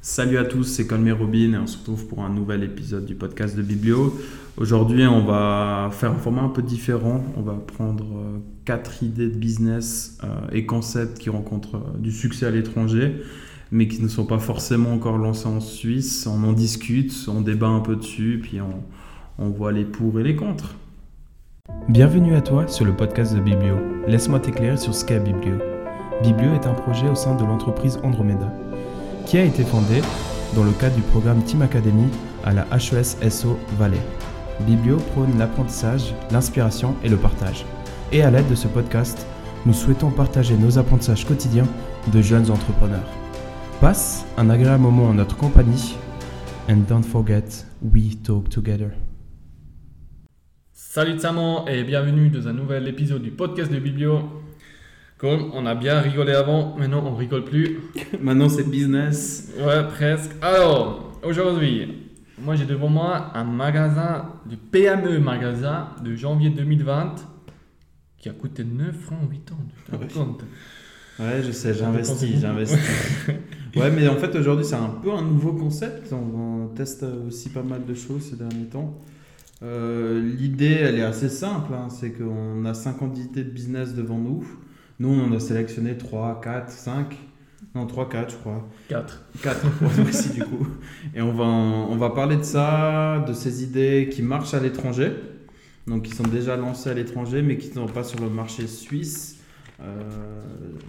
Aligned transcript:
Salut 0.00 0.38
à 0.38 0.44
tous, 0.44 0.62
c'est 0.62 0.86
Colmé 0.86 1.10
Robin 1.10 1.54
et 1.54 1.58
on 1.58 1.66
se 1.66 1.76
retrouve 1.76 2.06
pour 2.06 2.22
un 2.22 2.28
nouvel 2.28 2.62
épisode 2.62 3.04
du 3.04 3.16
podcast 3.16 3.56
de 3.56 3.62
Biblio. 3.62 4.16
Aujourd'hui, 4.56 5.04
on 5.08 5.24
va 5.24 5.90
faire 5.90 6.12
un 6.12 6.18
format 6.18 6.42
un 6.42 6.48
peu 6.50 6.62
différent. 6.62 7.24
On 7.36 7.42
va 7.42 7.54
prendre 7.54 8.04
euh, 8.04 8.38
quatre 8.64 9.02
idées 9.02 9.28
de 9.28 9.34
business 9.34 10.16
euh, 10.22 10.28
et 10.52 10.66
concepts 10.66 11.18
qui 11.18 11.30
rencontrent 11.30 11.78
euh, 11.78 11.98
du 11.98 12.12
succès 12.12 12.46
à 12.46 12.50
l'étranger, 12.50 13.16
mais 13.72 13.88
qui 13.88 14.00
ne 14.00 14.06
sont 14.06 14.24
pas 14.24 14.38
forcément 14.38 14.92
encore 14.92 15.18
lancés 15.18 15.48
en 15.48 15.58
Suisse. 15.58 16.28
On 16.28 16.44
en 16.44 16.52
discute, 16.52 17.12
on 17.26 17.40
débat 17.40 17.66
un 17.66 17.80
peu 17.80 17.96
dessus, 17.96 18.38
puis 18.40 18.60
on, 18.60 18.84
on 19.44 19.48
voit 19.48 19.72
les 19.72 19.84
pour 19.84 20.20
et 20.20 20.22
les 20.22 20.36
contre. 20.36 20.76
Bienvenue 21.88 22.36
à 22.36 22.40
toi 22.40 22.68
sur 22.68 22.84
le 22.84 22.94
podcast 22.94 23.34
de 23.34 23.40
Biblio. 23.40 23.74
Laisse-moi 24.06 24.38
t'éclairer 24.38 24.76
sur 24.76 24.94
ce 24.94 25.04
qu'est 25.04 25.18
Biblio. 25.18 25.56
Biblio 26.22 26.52
est 26.54 26.68
un 26.68 26.74
projet 26.74 27.08
au 27.08 27.16
sein 27.16 27.34
de 27.34 27.44
l'entreprise 27.44 27.98
Andromeda 28.04 28.52
qui 29.28 29.36
a 29.36 29.44
été 29.44 29.62
fondé 29.62 30.00
dans 30.56 30.64
le 30.64 30.72
cadre 30.72 30.96
du 30.96 31.02
programme 31.02 31.42
Team 31.44 31.60
Academy 31.60 32.08
à 32.44 32.54
la 32.54 32.66
HES-SO 32.72 33.58
Valais. 33.78 34.00
Biblio 34.60 34.96
prône 35.12 35.38
l'apprentissage, 35.38 36.14
l'inspiration 36.30 36.96
et 37.04 37.10
le 37.10 37.18
partage. 37.18 37.66
Et 38.10 38.22
à 38.22 38.30
l'aide 38.30 38.48
de 38.48 38.54
ce 38.54 38.68
podcast, 38.68 39.26
nous 39.66 39.74
souhaitons 39.74 40.10
partager 40.10 40.56
nos 40.56 40.78
apprentissages 40.78 41.26
quotidiens 41.26 41.66
de 42.10 42.22
jeunes 42.22 42.50
entrepreneurs. 42.50 43.06
Passe 43.82 44.24
un 44.38 44.48
agréable 44.48 44.84
moment 44.84 45.10
en 45.10 45.14
notre 45.14 45.36
compagnie 45.36 45.94
and 46.70 46.86
don't 46.88 47.04
forget, 47.04 47.66
we 47.82 48.16
talk 48.22 48.48
together. 48.48 48.88
Salut 50.72 51.18
Samo 51.18 51.66
et 51.68 51.84
bienvenue 51.84 52.30
dans 52.30 52.48
un 52.48 52.54
nouvel 52.54 52.88
épisode 52.88 53.22
du 53.22 53.30
podcast 53.30 53.70
de 53.70 53.78
Biblio. 53.78 54.22
Comme 55.18 55.50
on 55.52 55.66
a 55.66 55.74
bien 55.74 56.00
rigolé 56.00 56.32
avant, 56.32 56.76
maintenant 56.76 57.02
on 57.04 57.14
rigole 57.16 57.44
plus. 57.44 57.80
Maintenant, 58.22 58.48
c'est 58.48 58.62
business. 58.68 59.52
Ouais, 59.58 59.82
presque. 59.88 60.30
Alors, 60.40 61.18
aujourd'hui, 61.24 62.06
moi 62.40 62.54
j'ai 62.54 62.66
devant 62.66 62.88
moi 62.88 63.32
un 63.34 63.42
magasin, 63.44 64.26
du 64.46 64.56
PME 64.56 65.18
magasin 65.18 65.88
de 66.04 66.14
janvier 66.14 66.50
2020 66.50 67.16
qui 68.16 68.28
a 68.28 68.32
coûté 68.32 68.62
9 68.64 68.94
francs 68.96 69.18
8 69.28 69.52
ans. 69.52 69.58
Tu 69.86 69.96
Ouais. 69.96 70.06
compte? 70.14 70.44
Ouais, 71.18 71.42
je 71.44 71.50
sais, 71.50 71.74
j'investis, 71.74 72.38
j'investis. 72.40 72.78
ouais, 73.74 73.90
mais 73.90 74.06
en 74.06 74.14
fait, 74.18 74.36
aujourd'hui, 74.36 74.64
c'est 74.64 74.76
un 74.76 74.94
peu 75.02 75.12
un 75.12 75.22
nouveau 75.22 75.52
concept. 75.52 76.12
On, 76.12 76.62
on 76.62 76.68
teste 76.68 77.04
aussi 77.26 77.48
pas 77.48 77.64
mal 77.64 77.84
de 77.84 77.94
choses 77.94 78.22
ces 78.22 78.36
derniers 78.36 78.66
temps. 78.66 79.00
Euh, 79.64 80.20
L'idée, 80.38 80.78
elle 80.80 80.96
est 80.96 81.02
assez 81.02 81.28
simple. 81.28 81.72
hein, 81.74 81.88
c'est 81.90 82.12
qu'on 82.12 82.64
a 82.64 82.72
50 82.74 83.18
idées 83.18 83.42
de 83.42 83.50
business 83.50 83.94
devant 83.94 84.18
nous. 84.18 84.46
Nous, 85.00 85.08
on 85.08 85.24
en 85.24 85.32
a 85.32 85.40
sélectionné 85.40 85.96
3, 85.96 86.40
4, 86.42 86.70
5. 86.70 87.16
Non, 87.74 87.86
3, 87.86 88.08
4, 88.08 88.30
je 88.30 88.36
crois. 88.36 88.68
4. 88.88 89.24
4 89.42 89.66
aussi, 90.08 90.30
du 90.30 90.44
coup. 90.44 90.66
Et 91.14 91.22
on 91.22 91.32
va, 91.32 91.44
on 91.44 91.96
va 91.96 92.10
parler 92.10 92.36
de 92.36 92.42
ça, 92.42 93.24
de 93.26 93.32
ces 93.32 93.62
idées 93.62 94.08
qui 94.10 94.22
marchent 94.22 94.54
à 94.54 94.60
l'étranger. 94.60 95.12
Donc, 95.86 96.02
qui 96.02 96.14
sont 96.14 96.26
déjà 96.26 96.56
lancées 96.56 96.90
à 96.90 96.94
l'étranger, 96.94 97.42
mais 97.42 97.56
qui 97.56 97.68
ne 97.70 97.74
sont 97.74 97.86
pas 97.86 98.04
sur 98.04 98.20
le 98.20 98.28
marché 98.28 98.66
suisse. 98.66 99.38
Euh, 99.80 100.02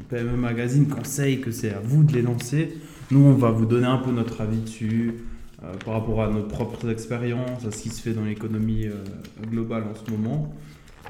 PME 0.09 0.35
Magazine 0.35 0.87
conseille 0.87 1.41
que 1.41 1.51
c'est 1.51 1.73
à 1.73 1.79
vous 1.79 2.03
de 2.03 2.13
les 2.13 2.21
lancer. 2.21 2.75
Nous, 3.11 3.19
on 3.19 3.33
va 3.33 3.51
vous 3.51 3.65
donner 3.65 3.85
un 3.85 3.97
peu 3.97 4.11
notre 4.11 4.41
avis 4.41 4.59
dessus, 4.59 5.13
euh, 5.63 5.73
par 5.85 5.93
rapport 5.95 6.21
à 6.21 6.29
nos 6.29 6.43
propres 6.43 6.89
expériences, 6.89 7.65
à 7.65 7.71
ce 7.71 7.83
qui 7.83 7.89
se 7.89 8.01
fait 8.01 8.13
dans 8.13 8.23
l'économie 8.23 8.87
euh, 8.87 9.03
globale 9.49 9.83
en 9.83 9.95
ce 9.95 10.09
moment. 10.11 10.53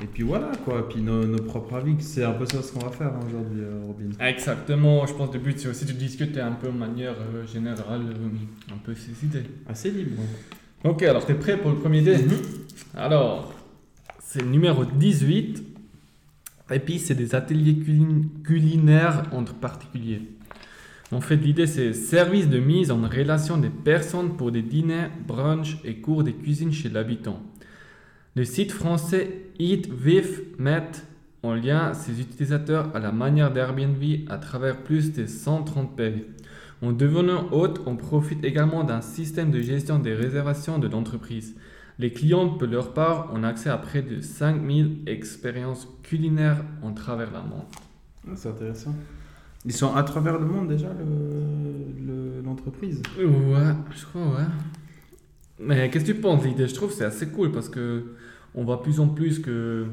Et 0.02 0.06
puis 0.06 0.24
voilà, 0.24 0.52
quoi. 0.64 0.88
Puis 0.88 1.02
nos, 1.02 1.26
nos 1.26 1.42
propres 1.44 1.76
avis, 1.76 1.96
c'est 2.00 2.24
un 2.24 2.32
peu 2.32 2.46
ça 2.46 2.62
ce 2.62 2.72
qu'on 2.72 2.80
va 2.86 2.92
faire 2.92 3.08
hein, 3.08 3.20
aujourd'hui, 3.28 3.62
euh, 3.62 3.82
Robin. 3.86 4.10
Exactement, 4.26 5.06
je 5.06 5.14
pense 5.14 5.30
que 5.30 5.34
le 5.38 5.44
but 5.44 5.60
c'est 5.60 5.68
aussi 5.68 5.86
de 5.86 5.92
discuter 5.92 6.40
un 6.40 6.54
peu 6.54 6.68
de 6.68 6.78
manière 6.78 7.16
euh, 7.20 7.46
générale, 7.46 8.02
euh, 8.10 8.74
un 8.74 8.78
peu 8.78 8.96
ces 8.96 9.26
idées. 9.26 9.44
Assez 9.68 9.92
libre. 9.92 10.22
Ok, 10.86 11.04
alors 11.04 11.26
t'es 11.26 11.34
prêt 11.34 11.58
pour 11.58 11.72
le 11.72 11.78
premier 11.78 12.00
idée 12.00 12.18
Alors, 12.96 13.54
c'est 14.22 14.42
le 14.42 14.48
numéro 14.50 14.86
18. 14.86 15.64
Et 16.72 16.80
puis, 16.80 17.00
c'est 17.00 17.16
des 17.16 17.34
ateliers 17.36 17.74
culin- 17.74 18.24
culinaires 18.44 19.24
entre 19.34 19.56
particuliers. 19.56 20.22
En 21.12 21.20
fait, 21.20 21.36
l'idée, 21.38 21.66
c'est 21.66 21.94
service 21.94 22.48
de 22.48 22.60
mise 22.60 22.92
en 22.92 23.02
relation 23.02 23.58
des 23.58 23.70
personnes 23.72 24.38
pour 24.38 24.52
des 24.52 24.62
dîners, 24.62 25.08
brunchs 25.28 25.78
et 25.84 25.96
cours 25.96 26.24
de 26.24 26.30
cuisine 26.32 26.72
chez 26.72 26.88
l'habitant. 26.90 27.42
Le 28.40 28.46
site 28.46 28.72
français 28.72 29.48
Eat 29.60 29.90
With 30.06 30.58
met 30.58 30.90
en 31.44 31.56
lien 31.56 31.94
ses 31.94 32.22
utilisateurs 32.22 32.90
à 32.96 33.00
la 33.00 33.12
manière 33.12 33.52
d'Airbnb 33.52 34.02
à 34.30 34.38
travers 34.38 34.82
plus 34.82 35.12
de 35.12 35.26
130 35.26 35.94
pays. 35.98 36.24
En 36.82 36.94
devenant 36.94 37.52
hôte, 37.52 37.82
on 37.86 37.98
profite 37.98 38.42
également 38.46 38.86
d'un 38.86 39.02
système 39.02 39.52
de 39.52 39.60
gestion 39.60 40.00
des 40.00 40.14
réservations 40.14 40.80
de 40.80 40.88
l'entreprise. 40.88 41.54
Les 41.98 42.14
clients, 42.14 42.48
pour 42.48 42.70
leur 42.70 42.94
part, 42.94 43.30
ont 43.34 43.44
accès 43.44 43.70
à 43.70 43.78
près 43.78 44.04
de 44.04 44.22
5000 44.22 45.00
expériences 45.06 45.90
culinaires 46.02 46.64
en 46.82 46.94
travers 46.94 47.34
la 47.34 47.42
monde. 47.42 47.66
Ah, 48.26 48.32
c'est 48.38 48.48
intéressant. 48.48 48.96
Ils 49.66 49.74
sont 49.74 49.94
à 49.94 50.04
travers 50.04 50.40
le 50.40 50.46
monde 50.46 50.70
déjà, 50.70 50.88
le- 50.94 52.06
le- 52.08 52.42
l'entreprise? 52.46 53.02
Ouais, 53.18 53.74
je 53.94 54.06
crois, 54.06 54.22
ouais. 54.22 54.48
Mais 55.60 55.90
qu'est-ce 55.90 56.06
que 56.06 56.12
tu 56.14 56.22
penses 56.22 56.44
l'idée 56.46 56.68
Je 56.68 56.74
trouve 56.74 56.92
c'est 56.92 57.06
assez 57.06 57.28
cool 57.30 57.52
parce 57.52 57.70
que 57.70 58.14
on 58.56 58.64
voit 58.64 58.82
plus 58.82 59.00
en 59.00 59.08
plus 59.10 59.40
que 59.40 59.86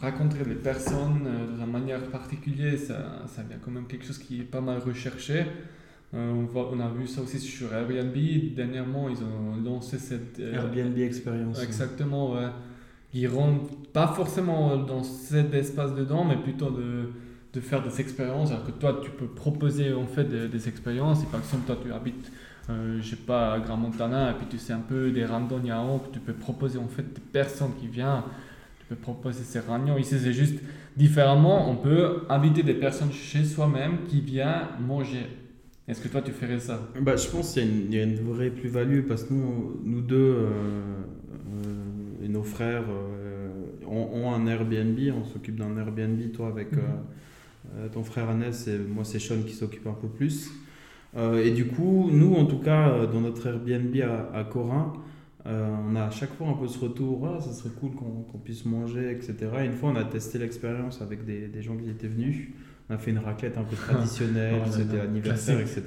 rencontrer 0.00 0.44
les 0.44 0.54
personnes 0.56 1.22
euh, 1.26 1.56
d'une 1.56 1.70
manière 1.72 2.02
particulière, 2.10 2.78
ça, 2.78 3.22
ça 3.26 3.42
devient 3.42 3.56
quand 3.64 3.70
même 3.70 3.86
quelque 3.86 4.04
chose 4.04 4.18
qui 4.18 4.40
est 4.40 4.44
pas 4.44 4.60
mal 4.60 4.78
recherché. 4.78 5.46
Euh, 6.14 6.30
on, 6.32 6.44
voit- 6.44 6.70
on 6.72 6.78
a 6.80 6.88
vu 6.90 7.06
ça 7.06 7.22
aussi 7.22 7.38
sur 7.40 7.72
Airbnb. 7.72 8.14
Dernièrement, 8.54 9.08
ils 9.08 9.18
ont 9.22 9.56
lancé 9.64 9.98
cette... 9.98 10.38
euh, 10.40 10.54
Airbnb 10.54 10.96
Experience. 10.98 11.62
Exactement, 11.62 12.34
ouais. 12.34 12.48
Ils 13.14 13.28
rentrent 13.28 13.74
pas 13.92 14.08
forcément 14.08 14.76
dans 14.76 15.02
cet 15.02 15.54
espace 15.54 15.94
dedans, 15.94 16.24
mais 16.24 16.36
plutôt 16.36 16.70
de, 16.70 17.10
de 17.52 17.60
faire 17.60 17.82
des 17.82 18.00
expériences. 18.00 18.50
Alors 18.50 18.64
que 18.66 18.72
toi, 18.72 19.00
tu 19.02 19.10
peux 19.12 19.26
proposer 19.26 19.92
en 19.92 20.06
fait 20.06 20.24
des, 20.24 20.48
des 20.48 20.68
expériences. 20.68 21.20
Si 21.20 21.26
par 21.26 21.40
exemple, 21.40 21.64
toi, 21.66 21.78
tu 21.82 21.92
habites, 21.92 22.30
euh, 22.70 22.98
je 23.02 23.10
sais 23.10 23.16
pas, 23.16 23.52
à 23.54 23.60
Grand 23.60 23.76
Montana, 23.76 24.30
et 24.30 24.34
puis 24.34 24.46
tu 24.48 24.58
sais 24.58 24.72
un 24.72 24.80
peu 24.80 25.10
des 25.10 25.24
randonniers, 25.24 25.72
tu 26.12 26.18
peux 26.20 26.32
proposer 26.32 26.78
en 26.78 26.88
fait 26.88 27.02
des 27.02 27.20
personnes 27.20 27.72
qui 27.80 27.86
viennent. 27.88 28.22
Tu 28.80 28.86
peux 28.94 28.96
proposer 28.96 29.44
ces 29.44 29.60
réunions. 29.60 29.96
Ici, 29.96 30.16
c'est 30.18 30.32
juste 30.34 30.58
différemment. 30.96 31.70
On 31.70 31.76
peut 31.76 32.22
inviter 32.28 32.62
des 32.62 32.74
personnes 32.74 33.12
chez 33.12 33.42
soi-même 33.44 34.04
qui 34.08 34.20
viennent 34.20 34.66
manger. 34.86 35.26
Est-ce 35.88 36.00
que 36.02 36.08
toi, 36.08 36.20
tu 36.22 36.32
ferais 36.32 36.58
ça? 36.60 36.80
Bah, 37.00 37.16
je 37.16 37.26
pense 37.28 37.54
qu'il 37.54 37.62
y, 37.64 37.66
a 37.66 37.70
une- 37.70 37.86
il 37.90 37.94
y 37.94 38.00
a 38.00 38.02
une 38.02 38.16
vraie 38.16 38.50
plus-value 38.50 39.02
parce 39.08 39.24
que 39.24 39.32
nous, 39.32 39.80
nous 39.84 40.00
deux 40.02 40.16
euh, 40.16 40.48
euh, 41.30 42.24
et 42.24 42.28
nos 42.28 42.42
frères 42.42 42.84
euh, 42.90 43.48
ont, 43.86 44.10
ont 44.14 44.32
un 44.34 44.46
Airbnb. 44.46 44.98
On 45.18 45.24
s'occupe 45.24 45.56
d'un 45.56 45.76
Airbnb, 45.78 46.20
toi 46.32 46.48
avec 46.48 46.72
Mhm. 46.72 47.90
ton 47.92 48.04
frère 48.04 48.28
Annès 48.30 48.68
et 48.68 48.78
moi 48.78 49.04
c'est 49.04 49.18
Sean 49.18 49.42
qui 49.46 49.52
s'occupe 49.54 49.86
un 49.86 49.94
peu 49.94 50.08
plus. 50.08 50.50
Euh, 51.16 51.44
et 51.44 51.50
du 51.52 51.66
coup, 51.66 52.08
nous 52.12 52.34
en 52.34 52.44
tout 52.44 52.58
cas, 52.58 52.88
euh, 52.90 53.06
dans 53.06 53.20
notre 53.20 53.46
Airbnb 53.46 53.94
à, 54.02 54.36
à 54.38 54.44
Corin, 54.44 54.92
euh, 55.46 55.68
on 55.88 55.94
a 55.94 56.04
à 56.04 56.10
chaque 56.10 56.34
fois 56.34 56.48
un 56.48 56.54
peu 56.54 56.66
ce 56.66 56.78
retour, 56.78 57.28
ah, 57.28 57.40
ça 57.40 57.52
serait 57.52 57.74
cool 57.78 57.90
qu'on 57.92 58.38
puisse 58.38 58.64
manger, 58.64 59.10
etc. 59.10 59.34
Et 59.62 59.66
une 59.66 59.72
fois, 59.74 59.90
on 59.90 59.96
a 59.96 60.04
testé 60.04 60.38
l'expérience 60.38 61.02
avec 61.02 61.24
des, 61.24 61.48
des 61.48 61.62
gens 61.62 61.76
qui 61.76 61.88
étaient 61.90 62.08
venus. 62.08 62.48
On 62.90 62.94
a 62.94 62.98
fait 62.98 63.10
une 63.12 63.18
raclette 63.18 63.56
un 63.58 63.62
peu 63.62 63.76
traditionnelle, 63.76 64.62
Oh 64.66 64.70
c'était 64.70 65.20
classique. 65.22 65.54
etc. 65.60 65.82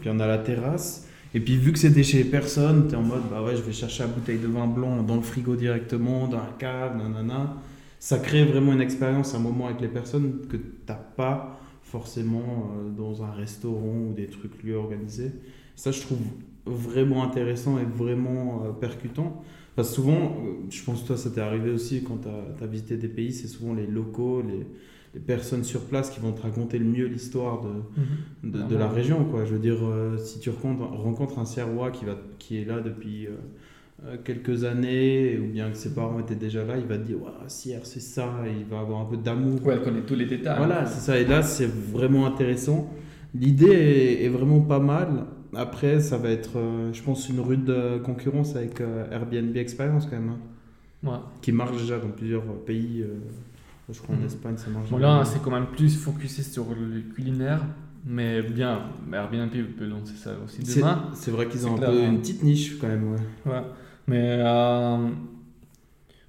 Puis 0.00 0.10
on 0.10 0.20
a 0.20 0.26
la 0.26 0.38
terrasse. 0.38 1.08
Et 1.34 1.40
puis 1.40 1.56
vu 1.56 1.72
que 1.72 1.78
c'était 1.78 2.04
chez 2.04 2.22
personne, 2.24 2.86
t'es 2.86 2.94
en 2.96 3.02
mode, 3.02 3.22
bah 3.30 3.42
ouais, 3.42 3.56
je 3.56 3.62
vais 3.62 3.72
chercher 3.72 4.04
la 4.04 4.08
bouteille 4.08 4.38
de 4.38 4.46
vin 4.46 4.66
blanc 4.66 5.02
dans 5.02 5.16
le 5.16 5.22
frigo 5.22 5.56
directement, 5.56 6.28
dans 6.28 6.38
la 6.38 6.54
cave, 6.58 6.96
nanana. 6.96 7.56
Ça 7.98 8.18
crée 8.18 8.44
vraiment 8.44 8.72
une 8.72 8.80
expérience, 8.80 9.34
un 9.34 9.38
moment 9.40 9.66
avec 9.66 9.80
les 9.80 9.88
personnes 9.88 10.46
que 10.48 10.56
t'as 10.86 10.94
pas 10.94 11.58
forcément 11.94 12.72
euh, 12.72 12.90
dans 12.90 13.22
un 13.22 13.30
restaurant 13.30 14.08
ou 14.08 14.14
des 14.14 14.26
trucs 14.26 14.64
lieux 14.64 14.74
organisés. 14.74 15.30
Ça, 15.76 15.92
je 15.92 16.00
trouve 16.00 16.18
vraiment 16.66 17.22
intéressant 17.22 17.78
et 17.78 17.84
vraiment 17.84 18.64
euh, 18.64 18.72
percutant. 18.72 19.44
Parce 19.76 19.90
que 19.90 19.94
souvent, 19.94 20.22
euh, 20.44 20.54
je 20.70 20.82
pense 20.82 21.02
que 21.02 21.06
toi, 21.06 21.16
ça 21.16 21.30
t'est 21.30 21.40
arrivé 21.40 21.70
aussi 21.70 22.02
quand 22.02 22.18
tu 22.22 22.64
as, 22.64 22.66
visité 22.66 22.96
des 22.96 23.06
pays, 23.06 23.32
c'est 23.32 23.46
souvent 23.46 23.74
les 23.74 23.86
locaux, 23.86 24.42
les, 24.42 24.66
les 25.14 25.20
personnes 25.20 25.62
sur 25.62 25.82
place 25.82 26.10
qui 26.10 26.18
vont 26.18 26.32
te 26.32 26.42
raconter 26.42 26.80
le 26.80 26.84
mieux 26.84 27.06
l'histoire 27.06 27.62
de, 27.62 28.48
de, 28.50 28.62
de 28.64 28.76
la 28.76 28.88
région. 28.88 29.24
Quoi. 29.26 29.44
Je 29.44 29.52
veux 29.52 29.60
dire, 29.60 29.78
si 30.18 30.40
tu 30.40 30.50
rencontres, 30.50 30.90
rencontres 30.96 31.38
un 31.38 31.44
Sierrois 31.44 31.92
qui, 31.92 32.04
va, 32.06 32.16
qui 32.40 32.56
est 32.56 32.64
là 32.64 32.80
depuis 32.80 33.28
quelques 34.24 34.64
années, 34.64 35.38
ou 35.38 35.46
bien 35.50 35.70
que 35.70 35.76
ses 35.76 35.94
parents 35.94 36.18
étaient 36.20 36.34
déjà 36.34 36.64
là, 36.64 36.76
il 36.76 36.84
va 36.86 36.98
te 36.98 37.04
dire, 37.06 37.16
ouais, 37.22 37.30
Sierre, 37.48 37.80
c'est 37.84 38.00
ça, 38.00 38.26
et 38.46 38.50
il 38.60 38.66
va 38.66 38.80
avoir 38.80 39.00
un 39.00 39.04
peu 39.06 39.16
d'amour. 39.16 39.64
Ouais, 39.64 39.74
elle 39.74 39.82
connaît 39.82 40.02
tous 40.02 40.14
les 40.14 40.26
détails. 40.26 40.56
Voilà, 40.58 40.84
c'est 40.86 41.00
ça. 41.00 41.18
Et 41.18 41.24
là, 41.24 41.42
c'est 41.42 41.66
vraiment 41.66 42.26
intéressant. 42.26 42.90
L'idée 43.34 43.66
est, 43.72 44.24
est 44.24 44.28
vraiment 44.28 44.60
pas 44.60 44.78
mal. 44.80 45.24
Après, 45.54 46.00
ça 46.00 46.18
va 46.18 46.30
être, 46.30 46.56
euh, 46.58 46.92
je 46.92 47.02
pense, 47.02 47.28
une 47.28 47.40
rude 47.40 47.70
euh, 47.70 47.98
concurrence 48.00 48.56
avec 48.56 48.80
euh, 48.80 49.10
Airbnb 49.10 49.56
Experience 49.56 50.04
quand 50.06 50.16
même, 50.16 50.30
hein, 50.30 50.38
Ouais. 51.08 51.18
qui 51.42 51.52
marche 51.52 51.76
déjà 51.78 51.98
dans 51.98 52.08
plusieurs 52.08 52.42
pays. 52.64 53.02
euh, 53.02 53.14
je 53.92 54.00
crois 54.00 54.14
en 54.16 54.18
Mhm. 54.18 54.26
Espagne, 54.26 54.56
ça 54.56 54.70
marche. 54.70 54.90
Bon, 54.90 54.96
là, 54.98 55.22
c'est 55.24 55.42
quand 55.42 55.50
même 55.50 55.66
plus 55.66 55.94
focusé 55.96 56.42
sur 56.42 56.64
le 56.70 57.00
culinaire. 57.14 57.60
Mais 58.06 58.42
bien, 58.42 58.80
Airbnb 59.12 59.50
peut 59.78 59.86
lancer 59.86 60.14
ça 60.16 60.30
aussi 60.44 60.60
C'est 60.64 60.80
demain. 60.80 61.10
c'est 61.14 61.30
vrai 61.30 61.46
qu'ils 61.48 61.66
ont 61.66 61.74
un 61.74 61.78
clair, 61.78 61.90
peu 61.90 61.98
hein. 62.02 62.10
une 62.10 62.18
petite 62.20 62.42
niche 62.42 62.78
quand 62.78 62.88
même. 62.88 63.12
Ouais. 63.12 63.52
Ouais. 63.52 63.62
Mais 64.06 64.38
euh, 64.40 64.96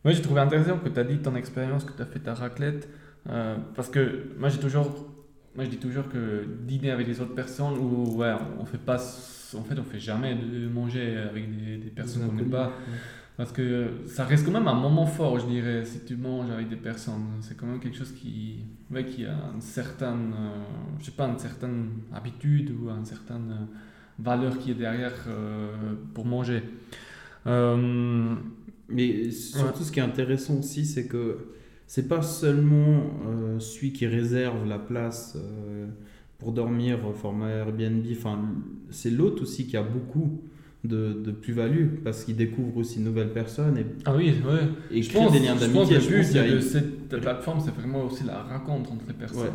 moi, 0.04 0.14
j'ai 0.14 0.22
trouvé 0.22 0.42
intéressant 0.42 0.78
que 0.78 0.90
tu 0.90 1.00
as 1.00 1.04
dit 1.04 1.18
ton 1.20 1.36
expérience, 1.36 1.84
que 1.84 1.94
tu 1.94 2.02
as 2.02 2.06
fait 2.06 2.20
ta 2.20 2.34
raclette. 2.34 2.88
euh, 3.30 3.58
parce 3.76 3.90
que 3.90 4.30
moi, 4.38 4.50
j'ai 4.50 4.60
toujours. 4.60 5.12
Moi, 5.56 5.64
je 5.66 5.70
dis 5.70 5.78
toujours 5.78 6.10
que 6.10 6.46
dîner 6.64 6.92
avec 6.92 7.08
les 7.08 7.22
autres 7.22 7.34
personnes, 7.34 7.78
ou 7.78 8.18
ouais, 8.18 8.34
on 8.60 8.66
fait 8.66 8.78
pas. 8.78 8.98
En 9.58 9.64
fait, 9.64 9.80
on 9.80 9.84
fait 9.86 10.00
jamais 10.00 10.36
de 10.36 10.68
manger 10.68 11.18
avec 11.18 11.50
des, 11.58 11.78
des 11.78 11.90
personnes 11.92 12.24
qu'on 12.26 12.34
n'aime 12.34 12.50
pas. 12.50 12.74
Parce 13.38 13.52
que 13.52 14.04
ça 14.08 14.26
reste 14.26 14.46
quand 14.46 14.52
même 14.52 14.68
un 14.68 14.74
moment 14.76 15.06
fort, 15.06 15.40
je 15.40 15.46
dirais, 15.48 15.86
si 15.86 16.06
tu 16.06 16.16
manges 16.18 16.52
avec 16.52 16.70
des 16.70 16.78
personnes. 16.78 17.38
C'est 17.42 17.56
quand 17.58 17.68
même 17.68 17.80
quelque 17.80 17.98
chose 17.98 18.14
qui, 18.14 18.66
ouais, 18.92 19.06
qui 19.06 19.26
a 19.26 19.36
une 19.54 19.62
certaine, 19.62 20.34
euh, 20.34 20.64
je 21.00 21.06
sais 21.06 21.12
pas, 21.12 21.26
une 21.28 21.40
certaine 21.40 21.90
habitude 22.14 22.72
ou 22.72 22.90
une 22.90 23.06
certaine 23.06 23.52
euh, 23.52 23.66
valeur 24.20 24.58
qui 24.60 24.72
est 24.72 24.76
derrière 24.76 25.14
euh, 25.28 25.96
pour 26.14 26.26
manger. 26.26 26.64
Euh, 27.48 28.36
Mais 28.90 29.32
surtout, 29.32 29.84
ce 29.84 29.92
qui 29.92 30.00
est 30.00 30.04
intéressant 30.04 30.60
aussi, 30.60 30.86
c'est 30.86 31.08
que 31.08 31.38
c'est 31.88 32.08
pas 32.08 32.22
seulement 32.22 33.04
euh, 33.28 33.60
celui 33.60 33.92
qui 33.94 34.08
réserve 34.08 34.68
la 34.68 34.80
place 34.80 35.36
euh, 35.36 35.86
pour 36.40 36.52
dormir 36.52 37.00
au 37.08 37.14
format 37.14 37.50
Airbnb, 37.50 38.04
enfin, 38.12 38.40
c'est 38.90 39.12
l'autre 39.12 39.44
aussi 39.44 39.68
qui 39.68 39.78
a 39.78 39.84
beaucoup 39.84 40.42
de, 40.84 41.14
de 41.14 41.32
plus-value 41.32 42.04
parce 42.04 42.24
qu'il 42.26 42.36
découvre 42.36 42.78
aussi 42.78 43.00
de 43.00 43.04
nouvelles 43.06 43.34
personnes 43.34 43.78
et, 43.78 43.86
ah 44.06 44.16
oui, 44.16 44.36
ouais. 44.46 44.68
et 44.92 45.02
Je 45.02 45.10
crée 45.10 45.20
pense, 45.20 45.32
des 45.32 45.40
liens 45.40 45.56
je 45.60 45.66
pense 45.68 45.90
que 45.90 45.94
d'amitié. 45.96 46.42
le 46.42 46.48
but 46.50 46.56
de 46.56 46.60
cette 46.60 47.08
plateforme, 47.22 47.60
c'est 47.60 47.74
vraiment 47.74 48.04
aussi 48.06 48.24
la 48.24 48.44
rencontre 48.44 48.92
entre 48.92 49.06
les 49.08 49.14
personnes. 49.14 49.42
Ouais. 49.42 49.50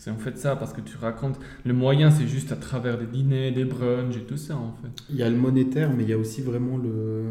C'est 0.00 0.10
en 0.10 0.16
fait 0.16 0.38
ça, 0.38 0.56
parce 0.56 0.72
que 0.72 0.80
tu 0.80 0.96
racontes. 0.96 1.38
Le 1.66 1.74
moyen, 1.74 2.10
c'est 2.10 2.26
juste 2.26 2.52
à 2.52 2.56
travers 2.56 2.96
des 2.96 3.04
dîners, 3.04 3.50
des 3.50 3.66
brunchs 3.66 4.16
et 4.16 4.24
tout 4.24 4.38
ça, 4.38 4.56
en 4.56 4.74
fait. 4.80 4.88
Il 5.10 5.16
y 5.16 5.22
a 5.22 5.28
le 5.28 5.36
monétaire, 5.36 5.92
mais 5.94 6.04
il 6.04 6.08
y 6.08 6.14
a 6.14 6.18
aussi 6.18 6.40
vraiment 6.40 6.78
le, 6.78 7.24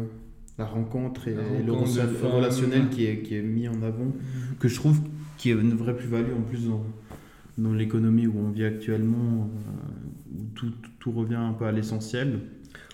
la 0.56 0.66
rencontre 0.66 1.26
et 1.26 1.34
La 1.34 1.42
le 1.66 1.72
rencontre 1.72 1.96
femmes. 1.96 2.30
relationnel 2.30 2.88
qui 2.88 3.06
est, 3.06 3.22
qui 3.22 3.34
est 3.34 3.42
mis 3.42 3.66
en 3.66 3.82
avant, 3.82 4.12
que 4.60 4.68
je 4.68 4.76
trouve 4.76 5.00
qui 5.36 5.50
est 5.50 5.54
une 5.54 5.74
vraie 5.74 5.96
plus-value 5.96 6.32
en 6.38 6.42
plus 6.42 6.68
dans, 6.68 6.84
dans 7.58 7.72
l'économie 7.72 8.28
où 8.28 8.34
on 8.38 8.50
vit 8.50 8.64
actuellement, 8.64 9.50
euh, 9.50 10.38
où 10.38 10.44
tout, 10.54 10.70
tout, 11.00 11.10
revient 11.10 11.34
un 11.34 11.54
peu 11.54 11.64
à 11.64 11.72
l'essentiel. 11.72 12.38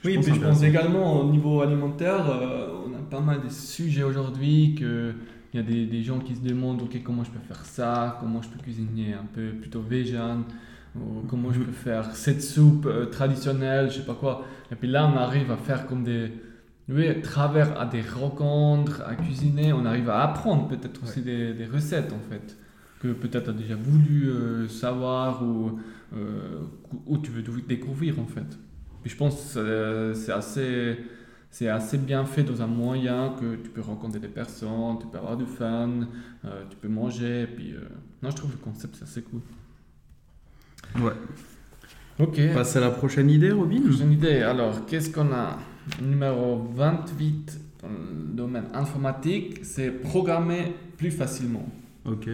Oui, 0.06 0.14
pense 0.14 0.24
puis 0.24 0.34
je 0.36 0.40
pense 0.40 0.62
également 0.62 1.20
au 1.20 1.30
niveau 1.30 1.60
alimentaire, 1.60 2.30
euh, 2.30 2.70
on 2.86 2.94
a 2.94 3.02
pas 3.10 3.20
mal 3.20 3.42
de 3.42 3.50
sujets 3.50 4.04
aujourd'hui 4.04 4.74
que 4.74 5.12
il 5.52 5.60
y 5.60 5.62
a 5.62 5.66
des, 5.66 5.86
des 5.86 6.02
gens 6.02 6.18
qui 6.18 6.34
se 6.34 6.40
demandent 6.40 6.82
ok 6.82 7.02
comment 7.02 7.24
je 7.24 7.30
peux 7.30 7.40
faire 7.40 7.64
ça, 7.64 8.18
comment 8.20 8.42
je 8.42 8.48
peux 8.48 8.58
cuisiner 8.58 9.14
un 9.14 9.26
peu 9.32 9.50
plutôt 9.50 9.80
vegan, 9.80 10.44
ou 10.96 11.22
comment 11.28 11.52
je 11.52 11.60
peux 11.60 11.72
faire 11.72 12.14
cette 12.16 12.42
soupe 12.42 12.86
euh, 12.86 13.06
traditionnelle, 13.06 13.90
je 13.90 13.96
sais 13.98 14.06
pas 14.06 14.14
quoi. 14.14 14.44
Et 14.70 14.76
puis 14.76 14.88
là 14.88 15.10
on 15.12 15.16
arrive 15.16 15.50
à 15.50 15.56
faire 15.56 15.86
comme 15.86 16.04
des 16.04 16.32
oui, 16.88 17.08
à 17.08 17.14
travers 17.14 17.80
à 17.80 17.84
des 17.84 18.02
rencontres, 18.02 19.02
à 19.04 19.16
cuisiner, 19.16 19.72
on 19.72 19.84
arrive 19.84 20.08
à 20.08 20.22
apprendre 20.22 20.68
peut-être 20.68 21.02
aussi 21.02 21.20
des, 21.20 21.52
des 21.52 21.66
recettes 21.66 22.12
en 22.12 22.30
fait 22.30 22.56
que 23.00 23.08
peut-être 23.08 23.44
tu 23.44 23.50
as 23.50 23.52
déjà 23.52 23.74
voulu 23.74 24.28
euh, 24.28 24.68
savoir 24.68 25.42
ou 25.42 25.78
euh, 26.14 26.60
où 27.06 27.18
tu 27.18 27.30
veux 27.30 27.42
découvrir 27.62 28.18
en 28.20 28.26
fait. 28.26 28.58
Puis 29.02 29.10
je 29.10 29.16
pense 29.16 29.54
que 29.54 30.12
c'est 30.14 30.32
assez, 30.32 30.98
c'est 31.56 31.68
assez 31.68 31.96
bien 31.96 32.26
fait 32.26 32.42
dans 32.42 32.60
un 32.60 32.66
moyen 32.66 33.34
que 33.40 33.56
tu 33.56 33.70
peux 33.70 33.80
rencontrer 33.80 34.20
des 34.20 34.28
personnes, 34.28 34.98
tu 35.00 35.06
peux 35.06 35.16
avoir 35.16 35.38
du 35.38 35.46
fun, 35.46 35.88
euh, 36.44 36.62
tu 36.68 36.76
peux 36.76 36.88
manger. 36.88 37.44
Et 37.44 37.46
puis, 37.46 37.72
euh, 37.72 37.78
non, 38.22 38.28
je 38.28 38.36
trouve 38.36 38.50
le 38.50 38.58
concept 38.58 39.02
assez 39.02 39.22
cool. 39.22 39.40
Ouais. 41.00 41.14
Ok. 42.18 42.38
Passe 42.52 42.76
à 42.76 42.80
la 42.80 42.90
prochaine 42.90 43.30
idée, 43.30 43.52
Robin 43.52 43.80
une 44.02 44.12
idée. 44.12 44.42
Alors, 44.42 44.84
qu'est-ce 44.84 45.08
qu'on 45.08 45.32
a? 45.32 45.56
Numéro 46.02 46.70
28 46.74 47.58
dans 47.82 47.88
le 47.88 48.36
domaine 48.36 48.66
informatique, 48.74 49.60
c'est 49.62 49.90
programmer 49.90 50.74
plus 50.98 51.10
facilement. 51.10 51.66
Ok. 52.04 52.28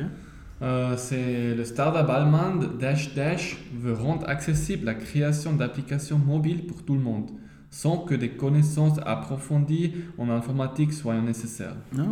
Euh, 0.63 0.97
c'est 0.97 1.55
le 1.55 1.65
startup 1.65 2.11
allemand 2.11 2.57
Dash 2.81 3.15
Dash 3.15 3.57
veut 3.73 3.93
rendre 3.93 4.29
accessible 4.29 4.85
la 4.85 4.95
création 4.95 5.53
d'applications 5.53 6.19
mobiles 6.19 6.67
pour 6.67 6.83
tout 6.83 6.95
le 6.95 7.01
monde, 7.01 7.31
sans 7.73 7.97
que 7.97 8.15
des 8.15 8.29
connaissances 8.29 9.01
approfondies 9.05 9.93
en 10.19 10.29
informatique 10.29 10.93
soient 10.93 11.19
nécessaires. 11.21 11.77
Ah. 11.99 12.03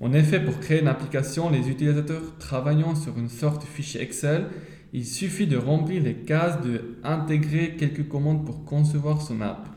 En 0.00 0.12
effet, 0.12 0.40
pour 0.40 0.60
créer 0.60 0.80
une 0.80 0.88
application, 0.88 1.50
les 1.50 1.68
utilisateurs 1.68 2.38
travaillant 2.38 2.94
sur 2.94 3.18
une 3.18 3.28
sorte 3.28 3.62
de 3.62 3.66
fichier 3.66 4.00
Excel, 4.00 4.46
il 4.92 5.04
suffit 5.04 5.48
de 5.48 5.56
remplir 5.56 6.04
les 6.04 6.14
cases 6.14 6.60
de 6.62 6.96
intégrer 7.02 7.74
quelques 7.76 8.08
commandes 8.08 8.46
pour 8.46 8.64
concevoir 8.64 9.20
son 9.22 9.40
app. 9.40 9.68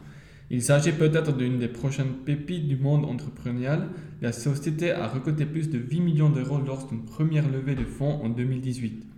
Il 0.51 0.61
s'agit 0.61 0.91
peut-être 0.91 1.35
d'une 1.35 1.57
des 1.57 1.69
prochaines 1.69 2.13
pépites 2.23 2.67
du 2.67 2.77
monde 2.77 3.05
entrepreneurial. 3.05 3.89
La 4.21 4.31
société 4.31 4.91
a 4.91 5.07
recruté 5.07 5.47
plus 5.47 5.71
de 5.71 5.79
8 5.79 6.01
millions 6.01 6.29
d'euros 6.29 6.59
lors 6.59 6.87
d'une 6.87 7.03
première 7.03 7.49
levée 7.49 7.73
de 7.73 7.83
fonds 7.83 8.21
en 8.23 8.29
2018. 8.29 9.14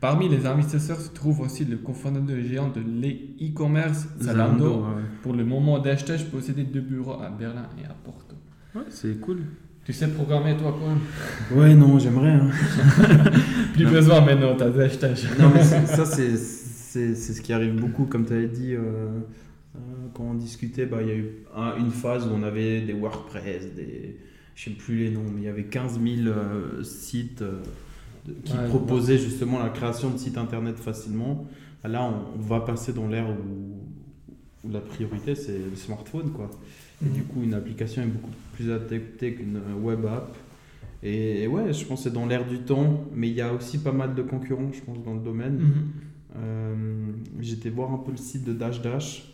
Parmi 0.00 0.28
les 0.28 0.44
investisseurs 0.46 1.00
se 1.00 1.08
trouve 1.10 1.40
aussi 1.40 1.64
le 1.64 1.76
cofondateur 1.78 2.36
géant 2.44 2.68
de 2.68 2.80
l'e-commerce 2.80 4.06
Zalando. 4.20 4.80
ouais. 4.82 5.02
Pour 5.22 5.32
le 5.32 5.44
moment, 5.44 5.78
Dash 5.78 6.04
possédait 6.30 6.64
deux 6.64 6.80
bureaux 6.82 7.20
à 7.22 7.30
Berlin 7.30 7.66
et 7.80 7.84
à 7.86 7.94
Porto. 8.04 8.36
Ouais, 8.74 8.82
c'est 8.90 9.18
cool. 9.20 9.38
Tu 9.84 9.92
sais 9.92 10.08
programmer 10.08 10.56
toi 10.56 10.76
quand 10.78 10.88
même 10.88 11.58
Ouais, 11.58 11.74
non, 11.74 11.98
j'aimerais. 11.98 12.30
hein. 12.32 12.50
Plus 13.74 13.84
Non. 13.84 13.90
besoin 13.90 14.20
maintenant, 14.20 14.54
t'as 14.56 14.70
Dash 14.70 14.98
Non, 15.38 15.50
mais 15.54 15.62
ça, 15.62 16.04
c'est 16.06 16.36
ce 16.36 17.40
qui 17.40 17.52
arrive 17.52 17.74
beaucoup. 17.76 18.04
Comme 18.06 18.24
tu 18.26 18.32
avais 18.34 18.48
dit, 18.48 18.74
euh, 18.74 18.80
euh, 19.76 19.78
quand 20.14 20.24
on 20.24 20.34
discutait, 20.34 20.86
bah, 20.86 20.98
il 21.02 21.08
y 21.08 21.10
a 21.12 21.16
eu 21.16 21.30
un- 21.56 21.76
une 21.78 21.90
phase 21.90 22.26
où 22.26 22.30
on 22.34 22.42
avait 22.42 22.80
des 22.82 22.92
WordPress, 22.92 23.74
des. 23.74 24.18
Je 24.54 24.64
sais 24.64 24.70
plus 24.70 24.96
les 24.96 25.10
noms, 25.10 25.24
mais 25.34 25.40
il 25.42 25.44
y 25.44 25.48
avait 25.48 25.64
15 25.64 25.98
000 26.00 26.28
euh, 26.28 26.82
sites 26.84 27.42
euh, 27.42 27.60
qui 28.44 28.52
Ouais, 28.52 28.68
proposaient 28.68 29.18
justement 29.18 29.58
la 29.62 29.68
création 29.70 30.10
de 30.10 30.18
sites 30.18 30.38
internet 30.38 30.76
facilement. 30.78 31.46
Là, 31.84 32.02
on, 32.04 32.40
va 32.40 32.60
passer 32.60 32.92
dans 32.92 33.06
l'ère 33.08 33.28
où, 33.28 34.66
où 34.66 34.70
la 34.70 34.80
priorité, 34.80 35.34
c'est 35.34 35.58
le 35.58 35.76
smartphone. 35.76 36.30
Quoi. 36.30 36.50
Et 37.02 37.08
Mhm. 37.08 37.12
du 37.12 37.22
coup, 37.24 37.42
une 37.42 37.54
application 37.54 38.02
est 38.02 38.06
beaucoup 38.06 38.30
plus 38.54 38.70
adaptée 38.72 39.34
qu'une 39.34 39.60
web 39.82 40.06
app. 40.06 40.34
Et, 41.02 41.42
et 41.42 41.46
ouais, 41.48 41.72
je 41.74 41.84
pense 41.84 42.00
que 42.00 42.04
c'est 42.04 42.14
dans 42.14 42.24
l'ère 42.24 42.46
du 42.46 42.60
temps, 42.60 43.04
mais 43.14 43.28
il 43.28 43.34
y 43.34 43.42
a 43.42 43.52
aussi 43.52 43.78
pas 43.78 43.92
mal 43.92 44.14
de 44.14 44.22
concurrents, 44.22 44.72
je 44.72 44.80
pense, 44.80 45.02
dans 45.04 45.12
le 45.14 45.20
domaine. 45.20 45.58
Mhm. 45.58 45.72
Euh, 46.36 46.74
J'étais 47.40 47.68
voir 47.68 47.92
un 47.92 47.98
peu 47.98 48.10
le 48.10 48.16
site 48.16 48.44
de 48.44 48.52
Dash 48.54 48.80
Dash 48.80 49.30